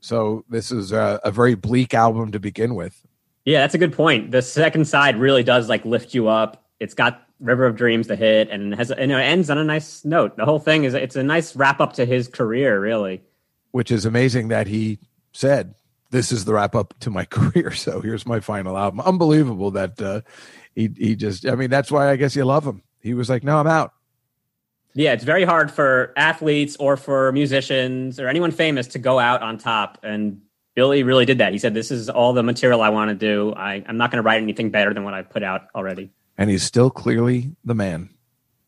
So 0.00 0.44
this 0.48 0.70
is 0.70 0.92
a, 0.92 1.20
a 1.24 1.30
very 1.30 1.54
bleak 1.54 1.92
album 1.94 2.30
to 2.32 2.38
begin 2.38 2.74
with. 2.74 3.04
Yeah, 3.48 3.60
that's 3.60 3.74
a 3.74 3.78
good 3.78 3.94
point. 3.94 4.30
The 4.30 4.42
second 4.42 4.84
side 4.84 5.16
really 5.16 5.42
does 5.42 5.70
like 5.70 5.82
lift 5.86 6.12
you 6.12 6.28
up. 6.28 6.66
It's 6.80 6.92
got 6.92 7.26
River 7.40 7.64
of 7.64 7.76
Dreams 7.76 8.06
to 8.08 8.14
hit, 8.14 8.50
and 8.50 8.74
has 8.74 8.92
you 8.98 9.06
know 9.06 9.16
it 9.16 9.22
ends 9.22 9.48
on 9.48 9.56
a 9.56 9.64
nice 9.64 10.04
note. 10.04 10.36
The 10.36 10.44
whole 10.44 10.58
thing 10.58 10.84
is 10.84 10.92
it's 10.92 11.16
a 11.16 11.22
nice 11.22 11.56
wrap 11.56 11.80
up 11.80 11.94
to 11.94 12.04
his 12.04 12.28
career, 12.28 12.78
really. 12.78 13.22
Which 13.70 13.90
is 13.90 14.04
amazing 14.04 14.48
that 14.48 14.66
he 14.66 14.98
said 15.32 15.74
this 16.10 16.30
is 16.30 16.44
the 16.44 16.52
wrap 16.52 16.74
up 16.74 16.92
to 17.00 17.08
my 17.08 17.24
career. 17.30 17.72
So 17.72 18.02
here's 18.02 18.26
my 18.26 18.40
final 18.40 18.76
album. 18.76 19.00
Unbelievable 19.00 19.70
that 19.70 19.98
uh, 19.98 20.20
he 20.74 20.90
he 20.94 21.16
just. 21.16 21.46
I 21.46 21.54
mean, 21.54 21.70
that's 21.70 21.90
why 21.90 22.10
I 22.10 22.16
guess 22.16 22.36
you 22.36 22.44
love 22.44 22.66
him. 22.66 22.82
He 23.00 23.14
was 23.14 23.30
like, 23.30 23.44
no, 23.44 23.56
I'm 23.56 23.66
out. 23.66 23.94
Yeah, 24.92 25.14
it's 25.14 25.24
very 25.24 25.44
hard 25.44 25.70
for 25.70 26.12
athletes 26.18 26.76
or 26.78 26.98
for 26.98 27.32
musicians 27.32 28.20
or 28.20 28.28
anyone 28.28 28.50
famous 28.50 28.88
to 28.88 28.98
go 28.98 29.18
out 29.18 29.40
on 29.40 29.56
top. 29.56 29.96
And 30.02 30.42
Billy 30.78 31.02
really 31.02 31.24
did 31.24 31.38
that. 31.38 31.52
He 31.52 31.58
said, 31.58 31.74
This 31.74 31.90
is 31.90 32.08
all 32.08 32.32
the 32.32 32.44
material 32.44 32.82
I 32.82 32.90
want 32.90 33.08
to 33.08 33.14
do. 33.16 33.52
I, 33.52 33.84
I'm 33.88 33.96
not 33.96 34.12
going 34.12 34.22
to 34.22 34.24
write 34.24 34.40
anything 34.40 34.70
better 34.70 34.94
than 34.94 35.02
what 35.02 35.12
I've 35.12 35.28
put 35.28 35.42
out 35.42 35.62
already. 35.74 36.12
And 36.36 36.48
he's 36.48 36.62
still 36.62 36.88
clearly 36.88 37.50
the 37.64 37.74
man. 37.74 38.10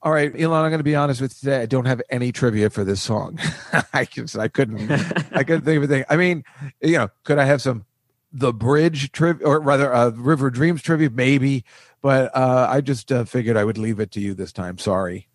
All 0.02 0.10
right, 0.10 0.34
Elon, 0.34 0.64
I'm 0.64 0.72
going 0.72 0.80
to 0.80 0.82
be 0.82 0.96
honest 0.96 1.20
with 1.20 1.30
you 1.34 1.50
today. 1.50 1.62
I 1.62 1.66
don't 1.66 1.84
have 1.84 2.02
any 2.10 2.32
trivia 2.32 2.68
for 2.68 2.82
this 2.82 3.00
song. 3.00 3.38
I 3.92 4.06
just, 4.06 4.36
I 4.36 4.48
couldn't, 4.48 4.90
I 4.90 5.44
couldn't 5.44 5.62
think 5.62 5.76
of 5.76 5.82
a 5.84 5.86
thing. 5.86 6.04
I 6.10 6.16
mean, 6.16 6.42
you 6.80 6.98
know, 6.98 7.10
could 7.22 7.38
I 7.38 7.44
have 7.44 7.62
some 7.62 7.84
the 8.32 8.52
bridge 8.52 9.12
trivia, 9.12 9.46
or 9.46 9.60
rather, 9.60 9.94
uh, 9.94 10.10
River 10.10 10.50
Dreams 10.50 10.82
trivia? 10.82 11.10
Maybe, 11.10 11.64
but 12.02 12.34
uh, 12.34 12.66
I 12.68 12.80
just 12.80 13.12
uh, 13.12 13.22
figured 13.22 13.56
I 13.56 13.62
would 13.62 13.78
leave 13.78 14.00
it 14.00 14.10
to 14.12 14.20
you 14.20 14.34
this 14.34 14.52
time. 14.52 14.78
Sorry. 14.78 15.28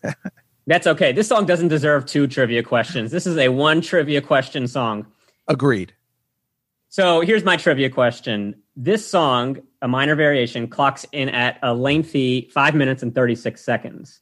That's 0.66 0.86
okay. 0.86 1.12
This 1.12 1.28
song 1.28 1.46
doesn't 1.46 1.68
deserve 1.68 2.04
two 2.04 2.26
trivia 2.26 2.62
questions. 2.62 3.12
This 3.12 3.26
is 3.26 3.38
a 3.38 3.48
one 3.48 3.80
trivia 3.80 4.20
question 4.20 4.68
song. 4.68 5.06
Agreed. 5.48 5.94
So 6.92 7.22
here's 7.22 7.42
my 7.42 7.56
trivia 7.56 7.88
question. 7.88 8.54
This 8.76 9.08
song, 9.08 9.62
a 9.80 9.88
minor 9.88 10.14
variation, 10.14 10.68
clocks 10.68 11.06
in 11.10 11.30
at 11.30 11.58
a 11.62 11.72
lengthy 11.72 12.50
five 12.52 12.74
minutes 12.74 13.02
and 13.02 13.14
36 13.14 13.64
seconds. 13.64 14.20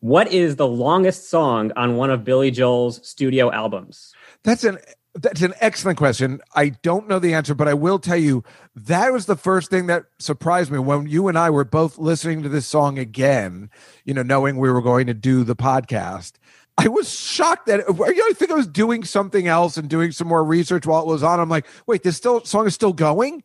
What 0.00 0.30
is 0.30 0.56
the 0.56 0.66
longest 0.66 1.30
song 1.30 1.72
on 1.76 1.96
one 1.96 2.10
of 2.10 2.22
Billy 2.22 2.50
Joel's 2.50 3.08
studio 3.08 3.50
albums? 3.50 4.12
That's 4.42 4.64
an 4.64 4.76
that's 5.14 5.40
an 5.40 5.54
excellent 5.60 5.96
question. 5.96 6.42
I 6.54 6.70
don't 6.70 7.08
know 7.08 7.18
the 7.18 7.32
answer, 7.32 7.54
but 7.54 7.68
I 7.68 7.74
will 7.74 7.98
tell 7.98 8.18
you 8.18 8.44
that 8.74 9.10
was 9.10 9.24
the 9.24 9.36
first 9.36 9.70
thing 9.70 9.86
that 9.86 10.04
surprised 10.18 10.70
me 10.70 10.80
when 10.80 11.06
you 11.06 11.28
and 11.28 11.38
I 11.38 11.48
were 11.48 11.64
both 11.64 11.96
listening 11.96 12.42
to 12.42 12.50
this 12.50 12.66
song 12.66 12.98
again, 12.98 13.70
you 14.04 14.12
know, 14.12 14.22
knowing 14.22 14.58
we 14.58 14.70
were 14.70 14.82
going 14.82 15.06
to 15.06 15.14
do 15.14 15.42
the 15.42 15.56
podcast. 15.56 16.32
I 16.76 16.88
was 16.88 17.08
shocked 17.08 17.66
that 17.66 17.84
you 17.88 17.94
know, 17.94 18.04
I 18.04 18.32
think 18.34 18.50
I 18.50 18.54
was 18.54 18.66
doing 18.66 19.04
something 19.04 19.46
else 19.46 19.76
and 19.76 19.88
doing 19.88 20.12
some 20.12 20.26
more 20.26 20.44
research 20.44 20.86
while 20.86 21.02
it 21.02 21.06
was 21.06 21.22
on. 21.22 21.38
I'm 21.38 21.48
like, 21.48 21.66
wait, 21.86 22.02
this 22.02 22.16
still 22.16 22.44
song 22.44 22.66
is 22.66 22.74
still 22.74 22.92
going? 22.92 23.44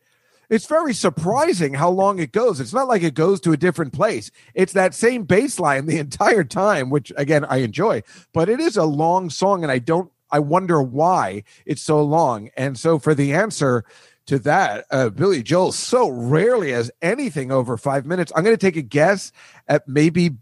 It's 0.50 0.66
very 0.66 0.96
surprising 0.96 1.76
how 1.76 1.92
long 1.92 2.18
it 2.18 2.32
goes. 2.32 2.60
It's 2.60 2.74
not 2.74 2.88
like 2.88 3.04
it 3.04 3.14
goes 3.14 3.40
to 3.42 3.52
a 3.52 3.58
different 3.58 3.94
place. 3.94 4.32
It's 4.56 4.74
that 4.74 4.96
same 4.96 5.24
bass 5.24 5.60
line 5.60 5.86
the 5.86 6.00
entire 6.00 6.44
time, 6.44 6.90
which 6.90 7.12
again 7.18 7.46
I 7.46 7.58
enjoy, 7.58 8.02
but 8.34 8.50
it 8.50 8.60
is 8.60 8.78
a 8.78 8.86
long 8.86 9.30
song 9.30 9.64
and 9.64 9.72
I 9.72 9.80
don't 9.80 10.12
I 10.32 10.40
wonder 10.40 10.82
why 10.82 11.44
it's 11.66 11.82
so 11.82 12.04
long. 12.04 12.50
And 12.56 12.78
so 12.78 13.00
for 13.00 13.16
the 13.16 13.34
answer 13.34 13.84
to 14.28 14.38
that, 14.40 14.86
uh, 14.92 15.10
Billy 15.10 15.42
Joel 15.42 15.72
so 15.72 16.08
rarely 16.08 16.72
has 16.72 16.92
anything 17.02 17.52
over 17.52 17.78
five 17.78 18.06
minutes. 18.06 18.32
I'm 18.36 18.44
going 18.44 18.56
to 18.56 18.66
take 18.66 18.78
a 18.78 18.84
guess 18.84 19.32
at 19.68 19.88
maybe 19.88 20.38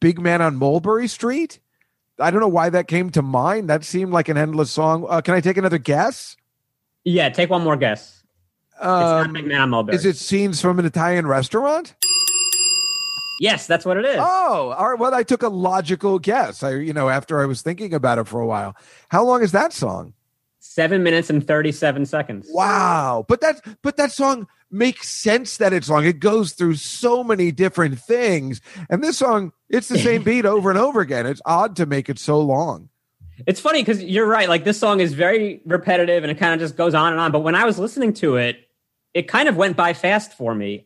Big 0.00 0.20
Man 0.20 0.42
on 0.42 0.56
Mulberry 0.56 1.08
Street. 1.08 1.60
I 2.18 2.30
don't 2.30 2.40
know 2.40 2.48
why 2.48 2.70
that 2.70 2.88
came 2.88 3.10
to 3.10 3.22
mind. 3.22 3.68
That 3.68 3.84
seemed 3.84 4.12
like 4.12 4.28
an 4.28 4.36
endless 4.36 4.70
song. 4.70 5.06
Uh, 5.08 5.20
can 5.20 5.34
I 5.34 5.40
take 5.40 5.56
another 5.56 5.78
guess? 5.78 6.36
Yeah, 7.04 7.28
take 7.28 7.50
one 7.50 7.62
more 7.62 7.76
guess. 7.76 8.22
Um, 8.80 9.02
it's 9.02 9.26
not 9.26 9.32
Big 9.32 9.46
Man 9.46 9.60
on 9.60 9.70
Mulberry. 9.70 9.96
Is 9.96 10.04
it 10.04 10.16
scenes 10.16 10.60
from 10.60 10.78
an 10.78 10.84
Italian 10.84 11.26
restaurant? 11.26 11.94
Yes, 13.38 13.66
that's 13.66 13.84
what 13.84 13.98
it 13.98 14.04
is. 14.04 14.16
Oh, 14.18 14.74
all 14.76 14.90
right. 14.90 14.98
Well, 14.98 15.14
I 15.14 15.22
took 15.22 15.42
a 15.42 15.48
logical 15.48 16.18
guess. 16.18 16.62
I, 16.62 16.74
you 16.76 16.92
know, 16.92 17.08
after 17.10 17.40
I 17.40 17.46
was 17.46 17.60
thinking 17.60 17.92
about 17.92 18.18
it 18.18 18.26
for 18.26 18.40
a 18.40 18.46
while. 18.46 18.74
How 19.10 19.24
long 19.24 19.42
is 19.42 19.52
that 19.52 19.72
song? 19.72 20.14
Seven 20.68 21.02
minutes 21.02 21.30
and 21.30 21.46
thirty-seven 21.46 22.06
seconds. 22.06 22.48
Wow, 22.50 23.24
but 23.28 23.40
that 23.40 23.60
but 23.82 23.96
that 23.96 24.12
song 24.12 24.46
makes 24.70 25.08
sense 25.08 25.56
that 25.58 25.72
it's 25.72 25.88
long. 25.88 26.04
It 26.04 26.18
goes 26.18 26.52
through 26.52 26.74
so 26.74 27.24
many 27.24 27.52
different 27.52 27.98
things, 27.98 28.60
and 28.90 29.02
this 29.02 29.18
song 29.18 29.52
it's 29.68 29.88
the 29.88 29.98
same 29.98 30.22
beat 30.24 30.44
over 30.44 30.70
and 30.70 30.78
over 30.78 31.00
again. 31.00 31.26
It's 31.26 31.40
odd 31.46 31.76
to 31.76 31.86
make 31.86 32.08
it 32.08 32.18
so 32.18 32.40
long. 32.40 32.88
It's 33.46 33.60
funny 33.60 33.82
because 33.82 34.02
you're 34.02 34.26
right. 34.26 34.48
Like 34.48 34.64
this 34.64 34.78
song 34.78 35.00
is 35.00 35.12
very 35.12 35.60
repetitive, 35.64 36.24
and 36.24 36.30
it 36.30 36.38
kind 36.38 36.52
of 36.54 36.60
just 36.60 36.76
goes 36.76 36.94
on 36.94 37.12
and 37.12 37.20
on. 37.20 37.32
But 37.32 37.40
when 37.40 37.54
I 37.54 37.64
was 37.64 37.78
listening 37.78 38.12
to 38.14 38.36
it, 38.36 38.58
it 39.14 39.28
kind 39.28 39.48
of 39.48 39.56
went 39.56 39.76
by 39.76 39.94
fast 39.94 40.34
for 40.34 40.54
me. 40.54 40.85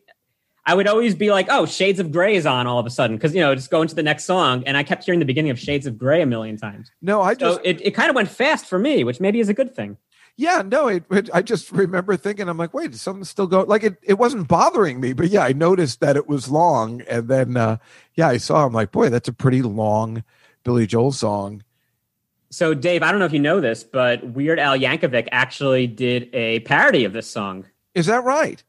I 0.65 0.75
would 0.75 0.87
always 0.87 1.15
be 1.15 1.31
like, 1.31 1.47
"Oh, 1.49 1.65
Shades 1.65 1.99
of 1.99 2.11
Grey 2.11 2.35
is 2.35 2.45
on 2.45 2.67
all 2.67 2.77
of 2.79 2.85
a 2.85 2.89
sudden," 2.89 3.17
because 3.17 3.33
you 3.33 3.41
know, 3.41 3.55
just 3.55 3.71
go 3.71 3.81
into 3.81 3.95
the 3.95 4.03
next 4.03 4.25
song, 4.25 4.63
and 4.65 4.77
I 4.77 4.83
kept 4.83 5.03
hearing 5.03 5.19
the 5.19 5.25
beginning 5.25 5.51
of 5.51 5.59
Shades 5.59 5.87
of 5.87 5.97
Grey 5.97 6.21
a 6.21 6.25
million 6.25 6.57
times. 6.57 6.91
No, 7.01 7.21
I 7.21 7.33
just 7.33 7.57
so 7.57 7.61
it, 7.63 7.81
it 7.81 7.91
kind 7.91 8.09
of 8.09 8.15
went 8.15 8.29
fast 8.29 8.65
for 8.65 8.77
me, 8.77 9.03
which 9.03 9.19
maybe 9.19 9.39
is 9.39 9.49
a 9.49 9.53
good 9.53 9.75
thing. 9.75 9.97
Yeah, 10.37 10.63
no, 10.65 10.87
it, 10.87 11.03
it, 11.11 11.29
I 11.33 11.41
just 11.41 11.71
remember 11.71 12.15
thinking, 12.15 12.47
I'm 12.47 12.57
like, 12.57 12.73
wait, 12.73 12.95
something 12.95 13.23
still 13.23 13.47
going. 13.47 13.67
like 13.67 13.83
it. 13.83 13.97
It 14.03 14.17
wasn't 14.17 14.47
bothering 14.47 14.99
me, 14.99 15.13
but 15.13 15.29
yeah, 15.29 15.43
I 15.43 15.53
noticed 15.53 15.99
that 15.99 16.15
it 16.15 16.27
was 16.27 16.49
long, 16.49 17.01
and 17.01 17.27
then 17.27 17.57
uh, 17.57 17.77
yeah, 18.15 18.27
I 18.27 18.37
saw. 18.37 18.65
I'm 18.65 18.73
like, 18.73 18.91
boy, 18.91 19.09
that's 19.09 19.27
a 19.27 19.33
pretty 19.33 19.61
long 19.61 20.23
Billy 20.63 20.85
Joel 20.85 21.11
song. 21.11 21.63
So, 22.49 22.73
Dave, 22.73 23.01
I 23.01 23.11
don't 23.11 23.19
know 23.19 23.25
if 23.25 23.33
you 23.33 23.39
know 23.39 23.61
this, 23.61 23.83
but 23.83 24.23
Weird 24.25 24.59
Al 24.59 24.77
Yankovic 24.77 25.29
actually 25.31 25.87
did 25.87 26.29
a 26.33 26.59
parody 26.61 27.05
of 27.05 27.13
this 27.13 27.27
song. 27.27 27.65
Is 27.95 28.07
that 28.07 28.23
right? 28.25 28.61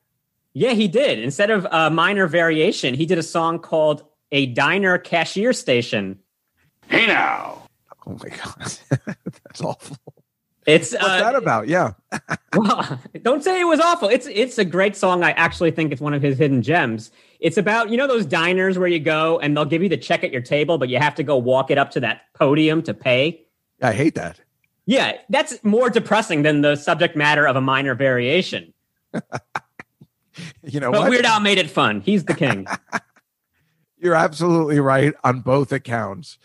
Yeah, 0.54 0.72
he 0.72 0.88
did. 0.88 1.18
Instead 1.18 1.50
of 1.50 1.66
a 1.70 1.90
minor 1.90 2.26
variation, 2.26 2.94
he 2.94 3.06
did 3.06 3.18
a 3.18 3.22
song 3.22 3.58
called 3.58 4.04
A 4.32 4.46
Diner 4.46 4.98
Cashier 4.98 5.52
Station. 5.52 6.18
Hey 6.88 7.06
now. 7.06 7.62
Oh 8.06 8.18
my 8.22 8.28
God. 8.28 8.72
That's 9.44 9.62
awful. 9.62 9.96
It's 10.66 10.92
what's 10.92 11.04
uh, 11.04 11.20
that 11.20 11.34
about? 11.34 11.68
Yeah. 11.68 11.92
well, 12.56 13.00
don't 13.22 13.42
say 13.42 13.60
it 13.60 13.64
was 13.64 13.80
awful. 13.80 14.08
It's 14.08 14.26
it's 14.26 14.58
a 14.58 14.64
great 14.64 14.94
song. 14.94 15.24
I 15.24 15.32
actually 15.32 15.72
think 15.72 15.90
it's 15.90 16.00
one 16.00 16.14
of 16.14 16.22
his 16.22 16.38
hidden 16.38 16.62
gems. 16.62 17.10
It's 17.40 17.56
about 17.56 17.90
you 17.90 17.96
know 17.96 18.06
those 18.06 18.26
diners 18.26 18.78
where 18.78 18.88
you 18.88 19.00
go 19.00 19.40
and 19.40 19.56
they'll 19.56 19.64
give 19.64 19.82
you 19.82 19.88
the 19.88 19.96
check 19.96 20.22
at 20.22 20.30
your 20.30 20.42
table, 20.42 20.78
but 20.78 20.88
you 20.88 20.98
have 20.98 21.14
to 21.16 21.22
go 21.22 21.36
walk 21.36 21.70
it 21.70 21.78
up 21.78 21.90
to 21.92 22.00
that 22.00 22.22
podium 22.34 22.82
to 22.82 22.94
pay. 22.94 23.42
I 23.80 23.92
hate 23.92 24.14
that. 24.14 24.40
Yeah, 24.86 25.16
that's 25.28 25.62
more 25.64 25.90
depressing 25.90 26.42
than 26.42 26.60
the 26.60 26.76
subject 26.76 27.16
matter 27.16 27.46
of 27.46 27.56
a 27.56 27.60
minor 27.60 27.94
variation. 27.94 28.72
you 30.62 30.80
know, 30.80 30.90
but 30.90 31.02
what? 31.02 31.10
Weird 31.10 31.24
Al 31.24 31.40
made 31.40 31.58
it 31.58 31.70
fun. 31.70 32.00
He's 32.00 32.24
the 32.24 32.34
king. 32.34 32.66
You're 33.98 34.14
absolutely 34.14 34.80
right 34.80 35.14
on 35.22 35.40
both 35.40 35.70
accounts. 35.70 36.38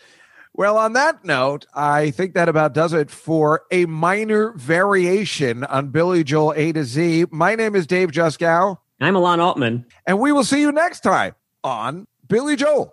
Well, 0.54 0.76
on 0.76 0.92
that 0.94 1.24
note, 1.24 1.66
I 1.74 2.10
think 2.10 2.34
that 2.34 2.48
about 2.48 2.72
does 2.72 2.92
it 2.92 3.10
for 3.10 3.62
a 3.70 3.86
minor 3.86 4.52
variation 4.52 5.64
on 5.64 5.88
Billy 5.88 6.24
Joel 6.24 6.52
A 6.56 6.72
to 6.72 6.84
Z. 6.84 7.26
My 7.30 7.54
name 7.54 7.76
is 7.76 7.86
Dave 7.86 8.10
Juskow. 8.10 8.78
I'm 9.00 9.14
Alon 9.14 9.38
Altman. 9.38 9.86
And 10.06 10.18
we 10.18 10.32
will 10.32 10.42
see 10.44 10.60
you 10.60 10.72
next 10.72 11.00
time 11.00 11.34
on 11.62 12.06
Billy 12.26 12.56
Joel 12.56 12.92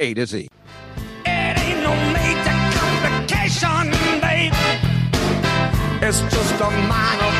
A 0.00 0.14
to 0.14 0.26
Z. 0.26 0.48
It's 6.00 6.20
just 6.20 6.60
a 6.60 6.70
minor 6.70 7.37